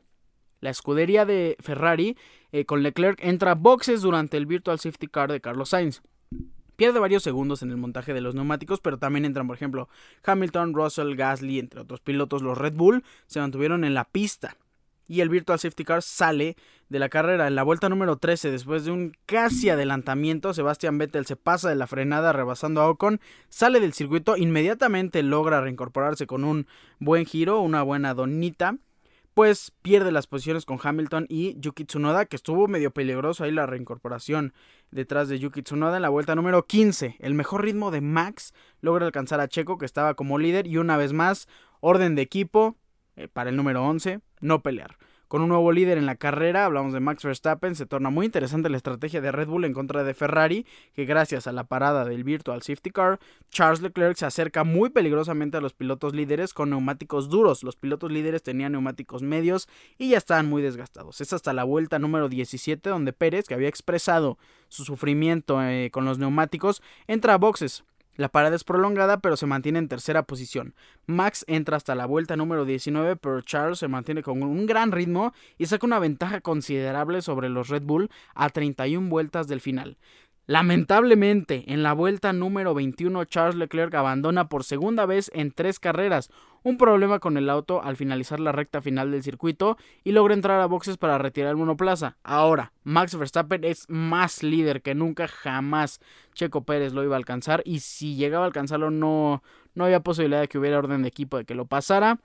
La 0.61 0.69
escudería 0.69 1.25
de 1.25 1.57
Ferrari 1.59 2.17
eh, 2.51 2.65
con 2.65 2.83
Leclerc 2.83 3.19
entra 3.23 3.51
a 3.51 3.55
boxes 3.55 4.01
durante 4.01 4.37
el 4.37 4.45
Virtual 4.45 4.79
Safety 4.79 5.07
Car 5.07 5.31
de 5.31 5.41
Carlos 5.41 5.69
Sainz. 5.69 6.01
Pierde 6.75 6.99
varios 6.99 7.23
segundos 7.23 7.61
en 7.61 7.71
el 7.71 7.77
montaje 7.77 8.13
de 8.13 8.21
los 8.21 8.35
neumáticos, 8.35 8.81
pero 8.81 8.97
también 8.97 9.23
entran, 9.23 9.47
por 9.47 9.55
ejemplo, 9.55 9.87
Hamilton, 10.25 10.73
Russell, 10.73 11.15
Gasly, 11.15 11.59
entre 11.59 11.81
otros 11.81 12.01
pilotos. 12.01 12.41
Los 12.41 12.57
Red 12.57 12.73
Bull 12.73 13.03
se 13.27 13.39
mantuvieron 13.39 13.85
en 13.85 13.93
la 13.93 14.03
pista. 14.05 14.57
Y 15.07 15.21
el 15.21 15.29
Virtual 15.29 15.59
Safety 15.59 15.85
Car 15.85 16.01
sale 16.01 16.57
de 16.89 16.99
la 16.99 17.09
carrera. 17.09 17.47
En 17.47 17.55
la 17.55 17.63
vuelta 17.63 17.87
número 17.87 18.17
13, 18.17 18.51
después 18.51 18.85
de 18.85 18.91
un 18.91 19.13
casi 19.25 19.69
adelantamiento, 19.69 20.53
Sebastian 20.53 20.97
Vettel 20.97 21.25
se 21.25 21.35
pasa 21.35 21.69
de 21.69 21.75
la 21.75 21.87
frenada 21.87 22.33
rebasando 22.33 22.81
a 22.81 22.89
Ocon, 22.89 23.21
sale 23.47 23.79
del 23.79 23.93
circuito, 23.93 24.35
inmediatamente 24.35 25.23
logra 25.23 25.61
reincorporarse 25.61 26.27
con 26.27 26.43
un 26.43 26.67
buen 26.99 27.25
giro, 27.25 27.61
una 27.61 27.83
buena 27.83 28.13
donita 28.13 28.77
pues 29.35 29.73
pierde 29.81 30.13
las 30.13 30.27
posiciones 30.27 30.65
con 30.65 30.79
Hamilton 30.81 31.25
y 31.27 31.59
Yuki 31.59 31.83
Tsunoda, 31.83 32.25
que 32.25 32.37
estuvo 32.37 32.69
medio 32.69 32.91
peligroso 32.91 33.43
ahí 33.43 33.51
la 33.51 33.65
reincorporación 33.65 34.53
detrás 34.91 35.27
de 35.27 35.39
Yuki 35.39 35.61
Tsunoda 35.61 35.97
en 35.97 36.03
la 36.03 36.09
vuelta 36.09 36.35
número 36.35 36.65
15. 36.65 37.17
El 37.19 37.33
mejor 37.33 37.63
ritmo 37.63 37.91
de 37.91 37.99
Max 37.99 38.53
logra 38.79 39.05
alcanzar 39.05 39.41
a 39.41 39.49
Checo, 39.49 39.77
que 39.77 39.85
estaba 39.85 40.13
como 40.13 40.39
líder, 40.39 40.67
y 40.67 40.77
una 40.77 40.95
vez 40.95 41.11
más, 41.11 41.49
orden 41.81 42.15
de 42.15 42.21
equipo 42.21 42.77
eh, 43.17 43.27
para 43.27 43.49
el 43.49 43.57
número 43.57 43.85
11, 43.85 44.21
no 44.39 44.63
pelear. 44.63 44.97
Con 45.35 45.41
un 45.41 45.49
nuevo 45.49 45.73
líder 45.73 45.97
en 45.97 46.05
la 46.05 46.15
carrera, 46.15 46.63
hablamos 46.63 46.93
de 46.93 47.01
Max 47.01 47.25
Verstappen, 47.25 47.75
se 47.75 47.85
torna 47.85 48.09
muy 48.09 48.25
interesante 48.25 48.69
la 48.69 48.77
estrategia 48.77 49.19
de 49.19 49.33
Red 49.33 49.49
Bull 49.49 49.65
en 49.65 49.73
contra 49.73 50.05
de 50.05 50.13
Ferrari, 50.13 50.65
que 50.93 51.03
gracias 51.03 51.45
a 51.45 51.51
la 51.51 51.65
parada 51.65 52.05
del 52.05 52.23
Virtual 52.23 52.61
Safety 52.61 52.89
Car, 52.89 53.19
Charles 53.49 53.81
Leclerc 53.81 54.15
se 54.15 54.25
acerca 54.25 54.63
muy 54.63 54.91
peligrosamente 54.91 55.57
a 55.57 55.59
los 55.59 55.73
pilotos 55.73 56.15
líderes 56.15 56.53
con 56.53 56.69
neumáticos 56.69 57.27
duros. 57.27 57.63
Los 57.63 57.75
pilotos 57.75 58.13
líderes 58.13 58.43
tenían 58.43 58.71
neumáticos 58.71 59.23
medios 59.23 59.67
y 59.97 60.11
ya 60.11 60.19
estaban 60.19 60.47
muy 60.47 60.61
desgastados. 60.61 61.19
Es 61.19 61.33
hasta 61.33 61.51
la 61.51 61.65
vuelta 61.65 61.99
número 61.99 62.29
17 62.29 62.89
donde 62.89 63.11
Pérez, 63.11 63.45
que 63.45 63.55
había 63.55 63.67
expresado 63.67 64.37
su 64.69 64.85
sufrimiento 64.85 65.61
eh, 65.61 65.89
con 65.91 66.05
los 66.05 66.17
neumáticos, 66.17 66.81
entra 67.07 67.33
a 67.33 67.37
boxes 67.37 67.83
la 68.15 68.29
parada 68.29 68.55
es 68.55 68.63
prolongada, 68.63 69.19
pero 69.19 69.37
se 69.37 69.45
mantiene 69.45 69.79
en 69.79 69.87
tercera 69.87 70.23
posición. 70.23 70.73
Max 71.05 71.43
entra 71.47 71.77
hasta 71.77 71.95
la 71.95 72.05
vuelta 72.05 72.35
número 72.35 72.65
19, 72.65 73.15
pero 73.17 73.41
Charles 73.41 73.79
se 73.79 73.87
mantiene 73.87 74.23
con 74.23 74.41
un 74.43 74.65
gran 74.65 74.91
ritmo 74.91 75.33
y 75.57 75.65
saca 75.65 75.85
una 75.85 75.99
ventaja 75.99 76.41
considerable 76.41 77.21
sobre 77.21 77.49
los 77.49 77.69
Red 77.69 77.83
Bull 77.83 78.09
a 78.33 78.49
31 78.49 79.09
vueltas 79.09 79.47
del 79.47 79.61
final. 79.61 79.97
Lamentablemente, 80.47 81.63
en 81.73 81.81
la 81.81 81.93
vuelta 81.93 82.31
número 82.31 82.75
21, 82.75 83.25
Charles 83.25 83.55
Leclerc 83.55 83.93
abandona 83.95 84.47
por 84.47 84.63
segunda 84.63 85.07
vez 85.07 85.31
en 85.33 85.49
tres 85.49 85.79
carreras, 85.79 86.29
un 86.61 86.77
problema 86.77 87.17
con 87.17 87.37
el 87.37 87.49
auto 87.49 87.81
al 87.83 87.95
finalizar 87.95 88.39
la 88.39 88.51
recta 88.51 88.79
final 88.79 89.11
del 89.11 89.23
circuito 89.23 89.75
y 90.03 90.11
logra 90.11 90.35
entrar 90.35 90.61
a 90.61 90.67
boxes 90.67 90.97
para 90.97 91.17
retirar 91.17 91.49
el 91.49 91.57
monoplaza. 91.57 92.17
Ahora, 92.23 92.73
Max 92.83 93.17
Verstappen 93.17 93.63
es 93.63 93.85
más 93.89 94.43
líder 94.43 94.83
que 94.83 94.93
nunca, 94.93 95.27
jamás 95.27 95.99
Checo 96.33 96.63
Pérez 96.63 96.93
lo 96.93 97.03
iba 97.03 97.15
a 97.15 97.17
alcanzar 97.17 97.63
y 97.65 97.79
si 97.79 98.15
llegaba 98.15 98.45
a 98.45 98.47
alcanzarlo 98.47 98.91
no, 98.91 99.41
no 99.73 99.85
había 99.85 100.01
posibilidad 100.01 100.41
de 100.41 100.47
que 100.47 100.59
hubiera 100.59 100.77
orden 100.77 101.01
de 101.01 101.07
equipo 101.07 101.37
de 101.37 101.45
que 101.45 101.55
lo 101.55 101.65
pasara. 101.65 102.19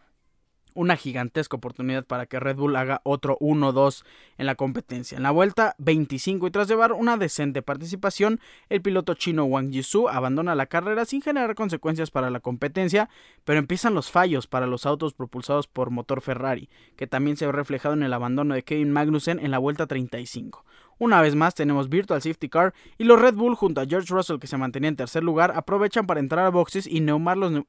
Una 0.74 0.96
gigantesca 0.96 1.56
oportunidad 1.56 2.04
para 2.04 2.26
que 2.26 2.40
Red 2.40 2.56
Bull 2.56 2.76
haga 2.76 3.00
otro 3.04 3.38
1-2 3.40 4.04
en 4.38 4.46
la 4.46 4.54
competencia. 4.54 5.16
En 5.16 5.22
la 5.22 5.30
vuelta 5.30 5.74
25 5.78 6.46
y 6.46 6.50
tras 6.50 6.68
llevar 6.68 6.92
una 6.92 7.16
decente 7.16 7.62
participación, 7.62 8.40
el 8.68 8.82
piloto 8.82 9.14
chino 9.14 9.44
Wang 9.44 9.70
Yizhu 9.70 10.08
abandona 10.08 10.54
la 10.54 10.66
carrera 10.66 11.04
sin 11.04 11.22
generar 11.22 11.54
consecuencias 11.54 12.10
para 12.10 12.30
la 12.30 12.40
competencia, 12.40 13.08
pero 13.44 13.58
empiezan 13.58 13.94
los 13.94 14.10
fallos 14.10 14.46
para 14.46 14.66
los 14.66 14.86
autos 14.86 15.14
propulsados 15.14 15.66
por 15.66 15.90
motor 15.90 16.20
Ferrari, 16.20 16.68
que 16.96 17.06
también 17.06 17.36
se 17.36 17.46
ve 17.46 17.52
reflejado 17.52 17.94
en 17.94 18.02
el 18.02 18.12
abandono 18.12 18.54
de 18.54 18.62
Kevin 18.62 18.92
Magnussen 18.92 19.38
en 19.38 19.50
la 19.50 19.58
vuelta 19.58 19.86
35. 19.86 20.64
Una 21.00 21.22
vez 21.22 21.34
más 21.34 21.54
tenemos 21.54 21.88
Virtual 21.88 22.20
Safety 22.20 22.50
Car 22.50 22.74
y 22.98 23.04
los 23.04 23.18
Red 23.18 23.34
Bull 23.34 23.54
junto 23.54 23.80
a 23.80 23.86
George 23.86 24.12
Russell 24.12 24.38
que 24.38 24.46
se 24.46 24.58
mantenía 24.58 24.90
en 24.90 24.96
tercer 24.96 25.24
lugar 25.24 25.50
aprovechan 25.56 26.06
para 26.06 26.20
entrar 26.20 26.44
a 26.44 26.50
boxes 26.50 26.86
y, 26.86 27.02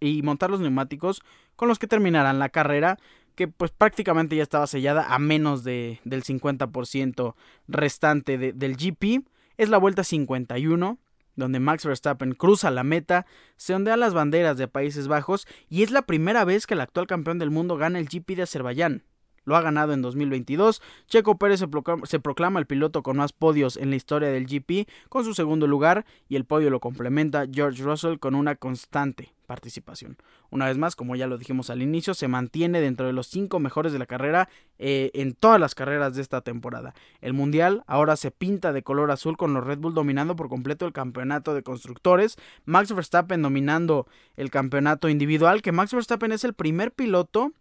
y 0.01 0.21
montar 0.21 0.49
los 0.49 0.59
neumáticos 0.59 1.21
con 1.55 1.69
los 1.69 1.79
que 1.79 1.87
terminarán 1.87 2.39
la 2.39 2.49
carrera 2.49 2.99
que 3.35 3.47
pues 3.47 3.71
prácticamente 3.71 4.35
ya 4.35 4.43
estaba 4.43 4.67
sellada 4.67 5.15
a 5.15 5.17
menos 5.17 5.63
de, 5.63 6.01
del 6.03 6.23
50% 6.25 7.35
restante 7.69 8.37
del 8.37 8.75
GP. 8.75 9.25
Es 9.55 9.69
la 9.69 9.77
vuelta 9.77 10.03
51 10.03 10.99
donde 11.37 11.61
Max 11.61 11.85
Verstappen 11.85 12.33
cruza 12.33 12.69
la 12.69 12.83
meta, 12.83 13.25
se 13.55 13.73
ondean 13.73 14.01
las 14.01 14.13
banderas 14.13 14.57
de 14.57 14.67
Países 14.67 15.07
Bajos 15.07 15.47
y 15.69 15.83
es 15.83 15.91
la 15.91 16.01
primera 16.01 16.43
vez 16.43 16.67
que 16.67 16.73
el 16.73 16.81
actual 16.81 17.07
campeón 17.07 17.39
del 17.39 17.49
mundo 17.49 17.77
gana 17.77 17.97
el 17.97 18.09
GP 18.09 18.35
de 18.35 18.43
Azerbaiyán. 18.43 19.03
Lo 19.43 19.55
ha 19.55 19.61
ganado 19.61 19.93
en 19.93 20.01
2022. 20.01 20.81
Checo 21.07 21.37
Pérez 21.37 21.59
se 22.03 22.19
proclama, 22.19 22.59
el 22.59 22.65
piloto 22.65 23.03
con 23.03 23.17
más 23.17 23.33
podios 23.33 23.77
en 23.77 23.89
la 23.89 23.95
historia 23.95 24.29
del 24.29 24.45
GP 24.45 24.87
con 25.09 25.23
su 25.23 25.33
segundo 25.33 25.67
lugar 25.67 26.05
y 26.29 26.35
el 26.35 26.45
podio 26.45 26.69
lo 26.69 26.79
complementa 26.79 27.45
George 27.51 27.83
Russell 27.83 28.17
con 28.17 28.35
una 28.35 28.55
constante 28.55 29.33
participación. 29.51 30.15
Una 30.49 30.67
vez 30.67 30.77
más, 30.77 30.95
como 30.95 31.17
ya 31.17 31.27
lo 31.27 31.37
dijimos 31.37 31.69
al 31.69 31.81
inicio, 31.81 32.13
se 32.13 32.29
mantiene 32.29 32.79
dentro 32.79 33.05
de 33.05 33.11
los 33.11 33.27
cinco 33.27 33.59
mejores 33.59 33.91
de 33.91 33.99
la 33.99 34.05
carrera 34.05 34.47
eh, 34.79 35.11
en 35.13 35.33
todas 35.33 35.59
las 35.59 35.75
carreras 35.75 36.15
de 36.15 36.21
esta 36.21 36.39
temporada. 36.39 36.93
El 37.19 37.33
Mundial 37.33 37.83
ahora 37.85 38.15
se 38.15 38.31
pinta 38.31 38.71
de 38.71 38.81
color 38.81 39.11
azul 39.11 39.35
con 39.35 39.53
los 39.53 39.65
Red 39.65 39.79
Bull 39.79 39.93
dominando 39.93 40.37
por 40.37 40.47
completo 40.47 40.85
el 40.85 40.93
campeonato 40.93 41.53
de 41.53 41.63
constructores, 41.63 42.37
Max 42.63 42.93
Verstappen 42.93 43.41
dominando 43.41 44.07
el 44.37 44.51
campeonato 44.51 45.09
individual, 45.09 45.61
que 45.61 45.73
Max 45.73 45.93
Verstappen 45.93 46.31
es 46.31 46.45
el 46.45 46.53
primer 46.53 46.93
piloto 46.93 47.51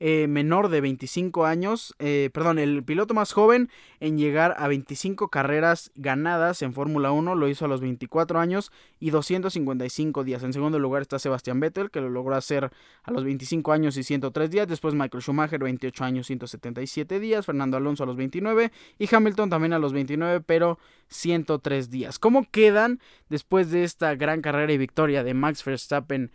eh, 0.00 0.28
menor 0.28 0.68
de 0.68 0.80
25 0.80 1.44
años, 1.44 1.94
eh, 1.98 2.30
perdón, 2.32 2.60
el 2.60 2.84
piloto 2.84 3.14
más 3.14 3.32
joven 3.32 3.68
en 3.98 4.16
llegar 4.16 4.54
a 4.58 4.68
25 4.68 5.28
carreras 5.28 5.90
ganadas 5.96 6.62
en 6.62 6.72
Fórmula 6.72 7.10
1, 7.10 7.34
lo 7.34 7.48
hizo 7.48 7.64
a 7.64 7.68
los 7.68 7.80
24 7.80 8.38
años 8.38 8.70
y 9.00 9.10
255 9.10 10.22
días. 10.22 10.44
En 10.44 10.52
segundo 10.52 10.78
lugar 10.78 11.02
está 11.02 11.18
Sebastián 11.18 11.58
Vettel, 11.58 11.90
que 11.90 12.00
lo 12.00 12.10
logró 12.10 12.36
hacer 12.36 12.70
a 13.02 13.10
los 13.10 13.24
25 13.24 13.72
años 13.72 13.96
y 13.96 14.04
103 14.04 14.50
días. 14.50 14.68
Después 14.68 14.94
Michael 14.94 15.22
Schumacher, 15.22 15.58
28 15.58 16.04
años, 16.04 16.26
177 16.28 17.18
días. 17.18 17.44
Fernando 17.44 17.76
Alonso 17.76 18.04
a 18.04 18.06
los 18.06 18.16
29 18.16 18.70
y 18.98 19.14
Hamilton 19.14 19.50
también 19.50 19.72
a 19.72 19.80
los 19.80 19.92
29, 19.92 20.42
pero 20.46 20.78
103 21.08 21.90
días. 21.90 22.18
¿Cómo 22.18 22.46
quedan 22.50 23.00
después 23.28 23.70
de 23.70 23.82
esta 23.82 24.14
gran 24.14 24.42
carrera 24.42 24.72
y 24.72 24.78
victoria 24.78 25.24
de 25.24 25.34
Max 25.34 25.64
Verstappen? 25.64 26.30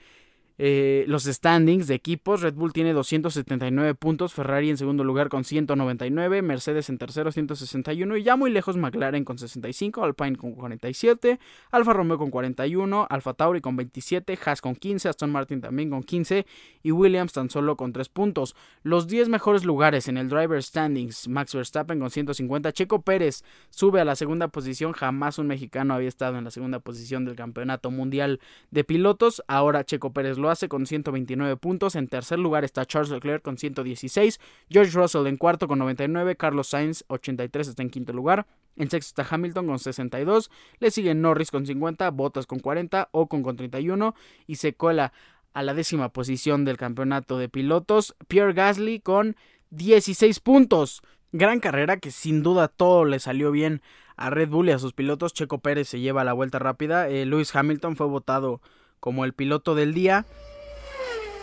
Eh, 0.60 1.06
los 1.08 1.24
standings 1.24 1.88
de 1.88 1.96
equipos, 1.96 2.42
Red 2.42 2.54
Bull 2.54 2.74
tiene 2.74 2.94
279 2.94 3.96
puntos, 3.96 4.34
Ferrari 4.34 4.70
en 4.70 4.78
segundo 4.78 5.04
lugar 5.04 5.30
con 5.30 5.44
199, 5.44 6.44
Mercedes 6.44 6.90
en 6.90 7.00
tercero 7.00 7.32
161 7.32 8.18
y 8.18 8.24
ya 8.24 8.36
muy 8.36 8.52
lejos 8.52 8.78
McLaren 8.78 9.26
con 9.26 9.40
65, 9.40 10.04
Alpine 10.04 10.36
con 10.36 10.54
47, 10.54 11.40
Alfa 11.72 11.94
Romeo 11.94 12.20
con 12.20 12.30
41, 12.30 13.08
Alfa 13.10 13.34
Tauri 13.34 13.62
con 13.62 13.76
27, 13.76 14.38
Haas 14.46 14.62
con 14.62 14.76
15, 14.76 15.10
Aston 15.10 15.32
Martin 15.32 15.60
también 15.60 15.90
con 15.90 16.04
15 16.04 16.46
y 16.84 16.92
Williams 16.92 17.34
tan 17.34 17.50
solo 17.50 17.76
con 17.76 17.92
3 17.92 18.10
puntos. 18.10 18.56
Los 18.84 19.08
10 19.08 19.30
mejores 19.30 19.66
lugares 19.66 20.08
en 20.08 20.18
el 20.18 20.30
driver 20.30 20.62
standings, 20.62 21.28
Max 21.28 21.56
Verstappen 21.56 22.00
con 22.00 22.12
150, 22.12 22.72
Checo 22.74 23.02
Pérez 23.02 23.44
sube 23.72 24.02
a 24.02 24.06
la 24.06 24.16
segunda 24.16 24.50
posición, 24.50 24.92
jamás 24.92 25.40
un 25.40 25.48
mexicano 25.48 25.96
había 25.96 26.10
estado 26.10 26.38
en 26.38 26.44
la 26.44 26.52
segunda 26.52 26.80
posición 26.80 27.26
del 27.26 27.36
campeonato 27.36 27.90
mundial 27.90 28.40
de 28.70 28.84
pilotos, 28.84 29.44
ahora 29.48 29.84
Checo 29.84 30.14
Pérez 30.14 30.38
lo 30.44 30.52
hace 30.52 30.68
con 30.68 30.86
129 30.86 31.58
puntos. 31.58 31.96
En 31.96 32.08
tercer 32.08 32.38
lugar 32.38 32.64
está 32.64 32.86
Charles 32.86 33.10
Leclerc 33.10 33.42
con 33.42 33.58
116. 33.58 34.40
George 34.70 34.92
Russell 34.92 35.26
en 35.26 35.38
cuarto 35.38 35.68
con 35.68 35.80
99. 35.80 36.36
Carlos 36.36 36.68
Sainz 36.68 37.04
83 37.08 37.70
está 37.70 37.82
en 37.82 37.90
quinto 37.90 38.14
lugar. 38.14 38.46
En 38.76 38.90
sexto 38.90 39.22
está 39.22 39.36
Hamilton 39.36 39.66
con 39.66 39.80
62. 39.80 40.52
Le 40.80 40.92
sigue 40.92 41.16
Norris 41.16 41.50
con 41.50 41.66
50. 41.66 42.12
Bottas 42.12 42.46
con 42.46 42.60
40. 42.60 43.10
Ocon 43.12 43.42
con 43.42 43.56
31. 43.56 44.14
Y 44.46 44.58
se 44.58 44.74
cola 44.74 45.14
a 45.54 45.64
la 45.64 45.74
décima 45.74 46.10
posición 46.10 46.66
del 46.66 46.78
campeonato 46.78 47.38
de 47.38 47.50
pilotos. 47.50 48.16
Pierre 48.28 48.54
Gasly 48.54 49.00
con 49.00 49.36
16 49.72 50.40
puntos. 50.42 51.02
Gran 51.32 51.60
carrera 51.60 51.98
que 51.98 52.12
sin 52.12 52.44
duda 52.44 52.68
todo 52.68 53.06
le 53.06 53.20
salió 53.20 53.50
bien 53.50 53.82
a 54.16 54.30
Red 54.30 54.50
Bull 54.50 54.70
y 54.70 54.72
a 54.72 54.80
sus 54.80 54.94
pilotos. 54.94 55.34
Checo 55.34 55.60
Pérez 55.60 55.88
se 55.88 56.00
lleva 56.00 56.24
la 56.24 56.34
vuelta 56.34 56.60
rápida. 56.60 57.10
Eh, 57.10 57.26
Lewis 57.26 57.56
Hamilton 57.56 57.96
fue 57.96 58.08
votado 58.08 58.62
como 59.04 59.26
el 59.26 59.34
piloto 59.34 59.76
del 59.76 59.94
día. 59.94 60.26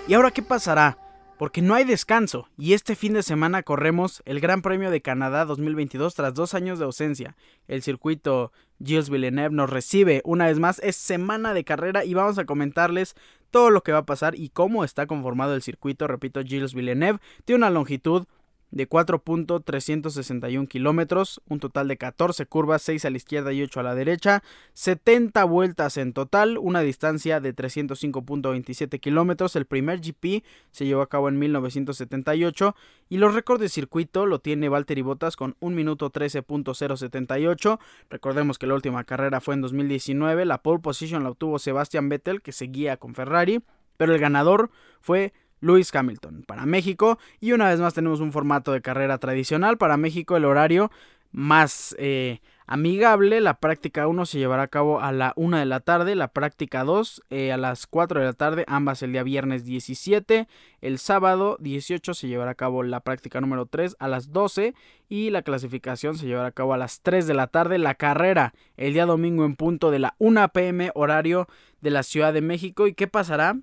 ¿Y 0.08 0.14
ahora 0.14 0.30
qué 0.30 0.40
pasará? 0.40 0.96
Porque 1.38 1.60
no 1.60 1.74
hay 1.74 1.84
descanso 1.84 2.48
y 2.56 2.72
este 2.72 2.96
fin 2.96 3.12
de 3.12 3.22
semana 3.22 3.62
corremos 3.62 4.22
el 4.24 4.40
Gran 4.40 4.62
Premio 4.62 4.90
de 4.90 5.02
Canadá 5.02 5.44
2022 5.44 6.14
tras 6.14 6.32
dos 6.32 6.54
años 6.54 6.78
de 6.78 6.86
ausencia. 6.86 7.36
El 7.68 7.82
circuito 7.82 8.50
Gilles 8.82 9.10
Villeneuve 9.10 9.54
nos 9.54 9.68
recibe 9.68 10.22
una 10.24 10.46
vez 10.46 10.58
más, 10.58 10.78
es 10.78 10.96
semana 10.96 11.52
de 11.52 11.64
carrera 11.64 12.02
y 12.02 12.14
vamos 12.14 12.38
a 12.38 12.46
comentarles 12.46 13.14
todo 13.50 13.68
lo 13.68 13.82
que 13.82 13.92
va 13.92 13.98
a 13.98 14.06
pasar 14.06 14.36
y 14.36 14.48
cómo 14.48 14.82
está 14.82 15.06
conformado 15.06 15.54
el 15.54 15.60
circuito. 15.60 16.06
Repito, 16.06 16.42
Gilles 16.42 16.72
Villeneuve 16.72 17.20
tiene 17.44 17.58
una 17.58 17.70
longitud 17.70 18.24
de 18.70 18.88
4.361 18.88 20.68
kilómetros, 20.68 21.40
un 21.48 21.60
total 21.60 21.88
de 21.88 21.96
14 21.96 22.46
curvas, 22.46 22.82
6 22.82 23.04
a 23.04 23.10
la 23.10 23.16
izquierda 23.16 23.52
y 23.52 23.62
8 23.62 23.80
a 23.80 23.82
la 23.82 23.94
derecha, 23.94 24.42
70 24.74 25.44
vueltas 25.44 25.96
en 25.96 26.12
total, 26.12 26.58
una 26.58 26.80
distancia 26.80 27.40
de 27.40 27.54
305.27 27.54 29.00
kilómetros. 29.00 29.56
El 29.56 29.66
primer 29.66 30.00
GP 30.00 30.44
se 30.70 30.86
llevó 30.86 31.02
a 31.02 31.08
cabo 31.08 31.28
en 31.28 31.38
1978 31.38 32.76
y 33.08 33.18
los 33.18 33.34
récords 33.34 33.60
de 33.60 33.68
circuito 33.68 34.26
lo 34.26 34.38
tiene 34.40 34.68
Valtteri 34.68 35.02
Bottas 35.02 35.36
con 35.36 35.56
1 35.60 35.74
minuto 35.74 36.12
13.078. 36.12 37.78
Recordemos 38.08 38.58
que 38.58 38.66
la 38.66 38.74
última 38.74 39.04
carrera 39.04 39.40
fue 39.40 39.54
en 39.54 39.62
2019, 39.62 40.44
la 40.44 40.62
pole 40.62 40.80
position 40.80 41.24
la 41.24 41.30
obtuvo 41.30 41.58
Sebastian 41.58 42.08
Vettel 42.08 42.42
que 42.42 42.52
seguía 42.52 42.96
con 42.96 43.14
Ferrari, 43.14 43.62
pero 43.96 44.14
el 44.14 44.20
ganador 44.20 44.70
fue 45.00 45.32
Lewis 45.60 45.94
Hamilton 45.94 46.44
para 46.46 46.66
México. 46.66 47.18
Y 47.40 47.52
una 47.52 47.68
vez 47.68 47.80
más 47.80 47.94
tenemos 47.94 48.20
un 48.20 48.32
formato 48.32 48.72
de 48.72 48.82
carrera 48.82 49.18
tradicional. 49.18 49.78
Para 49.78 49.96
México 49.96 50.36
el 50.36 50.44
horario 50.44 50.90
más 51.32 51.94
eh, 51.98 52.40
amigable. 52.66 53.40
La 53.40 53.58
práctica 53.58 54.06
1 54.06 54.26
se 54.26 54.38
llevará 54.38 54.62
a 54.64 54.68
cabo 54.68 55.00
a 55.00 55.12
la 55.12 55.32
1 55.36 55.58
de 55.58 55.66
la 55.66 55.80
tarde. 55.80 56.14
La 56.14 56.28
práctica 56.28 56.84
2 56.84 57.22
eh, 57.30 57.52
a 57.52 57.56
las 57.56 57.86
4 57.86 58.20
de 58.20 58.26
la 58.26 58.32
tarde. 58.32 58.64
Ambas 58.68 59.02
el 59.02 59.12
día 59.12 59.22
viernes 59.22 59.64
17. 59.64 60.48
El 60.80 60.98
sábado 60.98 61.56
18 61.60 62.14
se 62.14 62.28
llevará 62.28 62.52
a 62.52 62.56
cabo 62.56 62.82
la 62.82 63.00
práctica 63.00 63.40
número 63.40 63.66
3 63.66 63.96
a 63.98 64.08
las 64.08 64.32
12. 64.32 64.74
Y 65.08 65.30
la 65.30 65.42
clasificación 65.42 66.16
se 66.16 66.26
llevará 66.26 66.48
a 66.48 66.52
cabo 66.52 66.74
a 66.74 66.78
las 66.78 67.00
3 67.02 67.26
de 67.26 67.34
la 67.34 67.48
tarde. 67.48 67.78
La 67.78 67.94
carrera 67.94 68.54
el 68.76 68.92
día 68.92 69.06
domingo 69.06 69.44
en 69.44 69.56
punto 69.56 69.90
de 69.90 69.98
la 69.98 70.14
1 70.18 70.48
pm 70.48 70.90
horario 70.94 71.48
de 71.80 71.90
la 71.90 72.02
Ciudad 72.02 72.32
de 72.32 72.40
México. 72.40 72.86
¿Y 72.86 72.94
qué 72.94 73.06
pasará? 73.06 73.56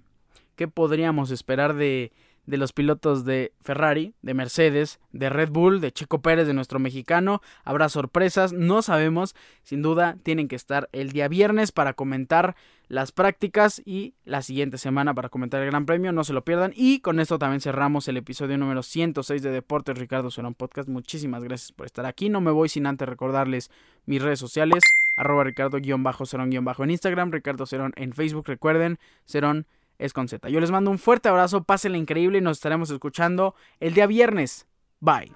Qué 0.58 0.68
podríamos 0.68 1.32
esperar 1.32 1.76
de, 1.76 2.12
de 2.46 2.58
los 2.58 2.74
pilotos 2.74 3.24
de 3.24 3.54
Ferrari, 3.62 4.14
de 4.22 4.34
Mercedes, 4.34 5.00
de 5.14 5.30
Red 5.30 5.50
Bull, 5.52 5.80
de 5.80 5.92
Checo 5.92 6.22
Pérez, 6.22 6.48
de 6.48 6.54
nuestro 6.54 6.80
mexicano. 6.80 7.42
Habrá 7.64 7.88
sorpresas, 7.88 8.52
no 8.52 8.82
sabemos. 8.82 9.36
Sin 9.64 9.82
duda 9.82 10.18
tienen 10.24 10.48
que 10.48 10.56
estar 10.56 10.90
el 10.92 11.12
día 11.12 11.28
viernes 11.28 11.72
para 11.72 11.94
comentar 11.94 12.56
las 12.90 13.12
prácticas 13.12 13.82
y 13.86 14.14
la 14.24 14.42
siguiente 14.42 14.78
semana 14.78 15.14
para 15.14 15.28
comentar 15.28 15.62
el 15.62 15.68
Gran 15.70 15.86
Premio. 15.86 16.14
No 16.14 16.24
se 16.24 16.32
lo 16.34 16.46
pierdan. 16.46 16.72
Y 16.74 17.02
con 17.02 17.20
esto 17.20 17.38
también 17.38 17.60
cerramos 17.60 18.08
el 18.08 18.16
episodio 18.16 18.58
número 18.58 18.82
106 18.82 19.42
de 19.42 19.52
Deportes 19.52 19.98
Ricardo 19.98 20.32
Cerón 20.32 20.56
Podcast. 20.56 20.88
Muchísimas 20.88 21.44
gracias 21.44 21.74
por 21.74 21.86
estar 21.86 22.06
aquí. 22.06 22.30
No 22.30 22.40
me 22.42 22.52
voy 22.52 22.70
sin 22.70 22.86
antes 22.88 23.08
recordarles 23.08 23.72
mis 24.06 24.22
redes 24.22 24.40
sociales. 24.40 24.82
Arroba 25.18 25.44
Ricardo-Cerón- 25.44 26.84
en 26.84 26.90
Instagram, 26.92 27.32
Ricardo 27.32 27.66
Cerón 27.66 27.92
en 27.98 28.14
Facebook. 28.14 28.48
Recuerden, 28.48 29.00
Cerón 29.26 29.68
es 30.00 30.14
con 30.14 30.28
Z. 30.28 30.50
Yo 30.50 30.60
les 30.60 30.72
mando 30.72 30.92
un 30.92 31.00
fuerte 31.00 31.30
abrazo, 31.30 31.64
pásenla 31.64 31.98
increíble 31.98 32.38
y 32.40 32.42
nos 32.42 32.58
estaremos 32.58 32.90
escuchando 32.90 33.56
el 33.80 33.94
día 33.94 34.08
viernes. 34.08 34.68
Bye. 35.00 35.32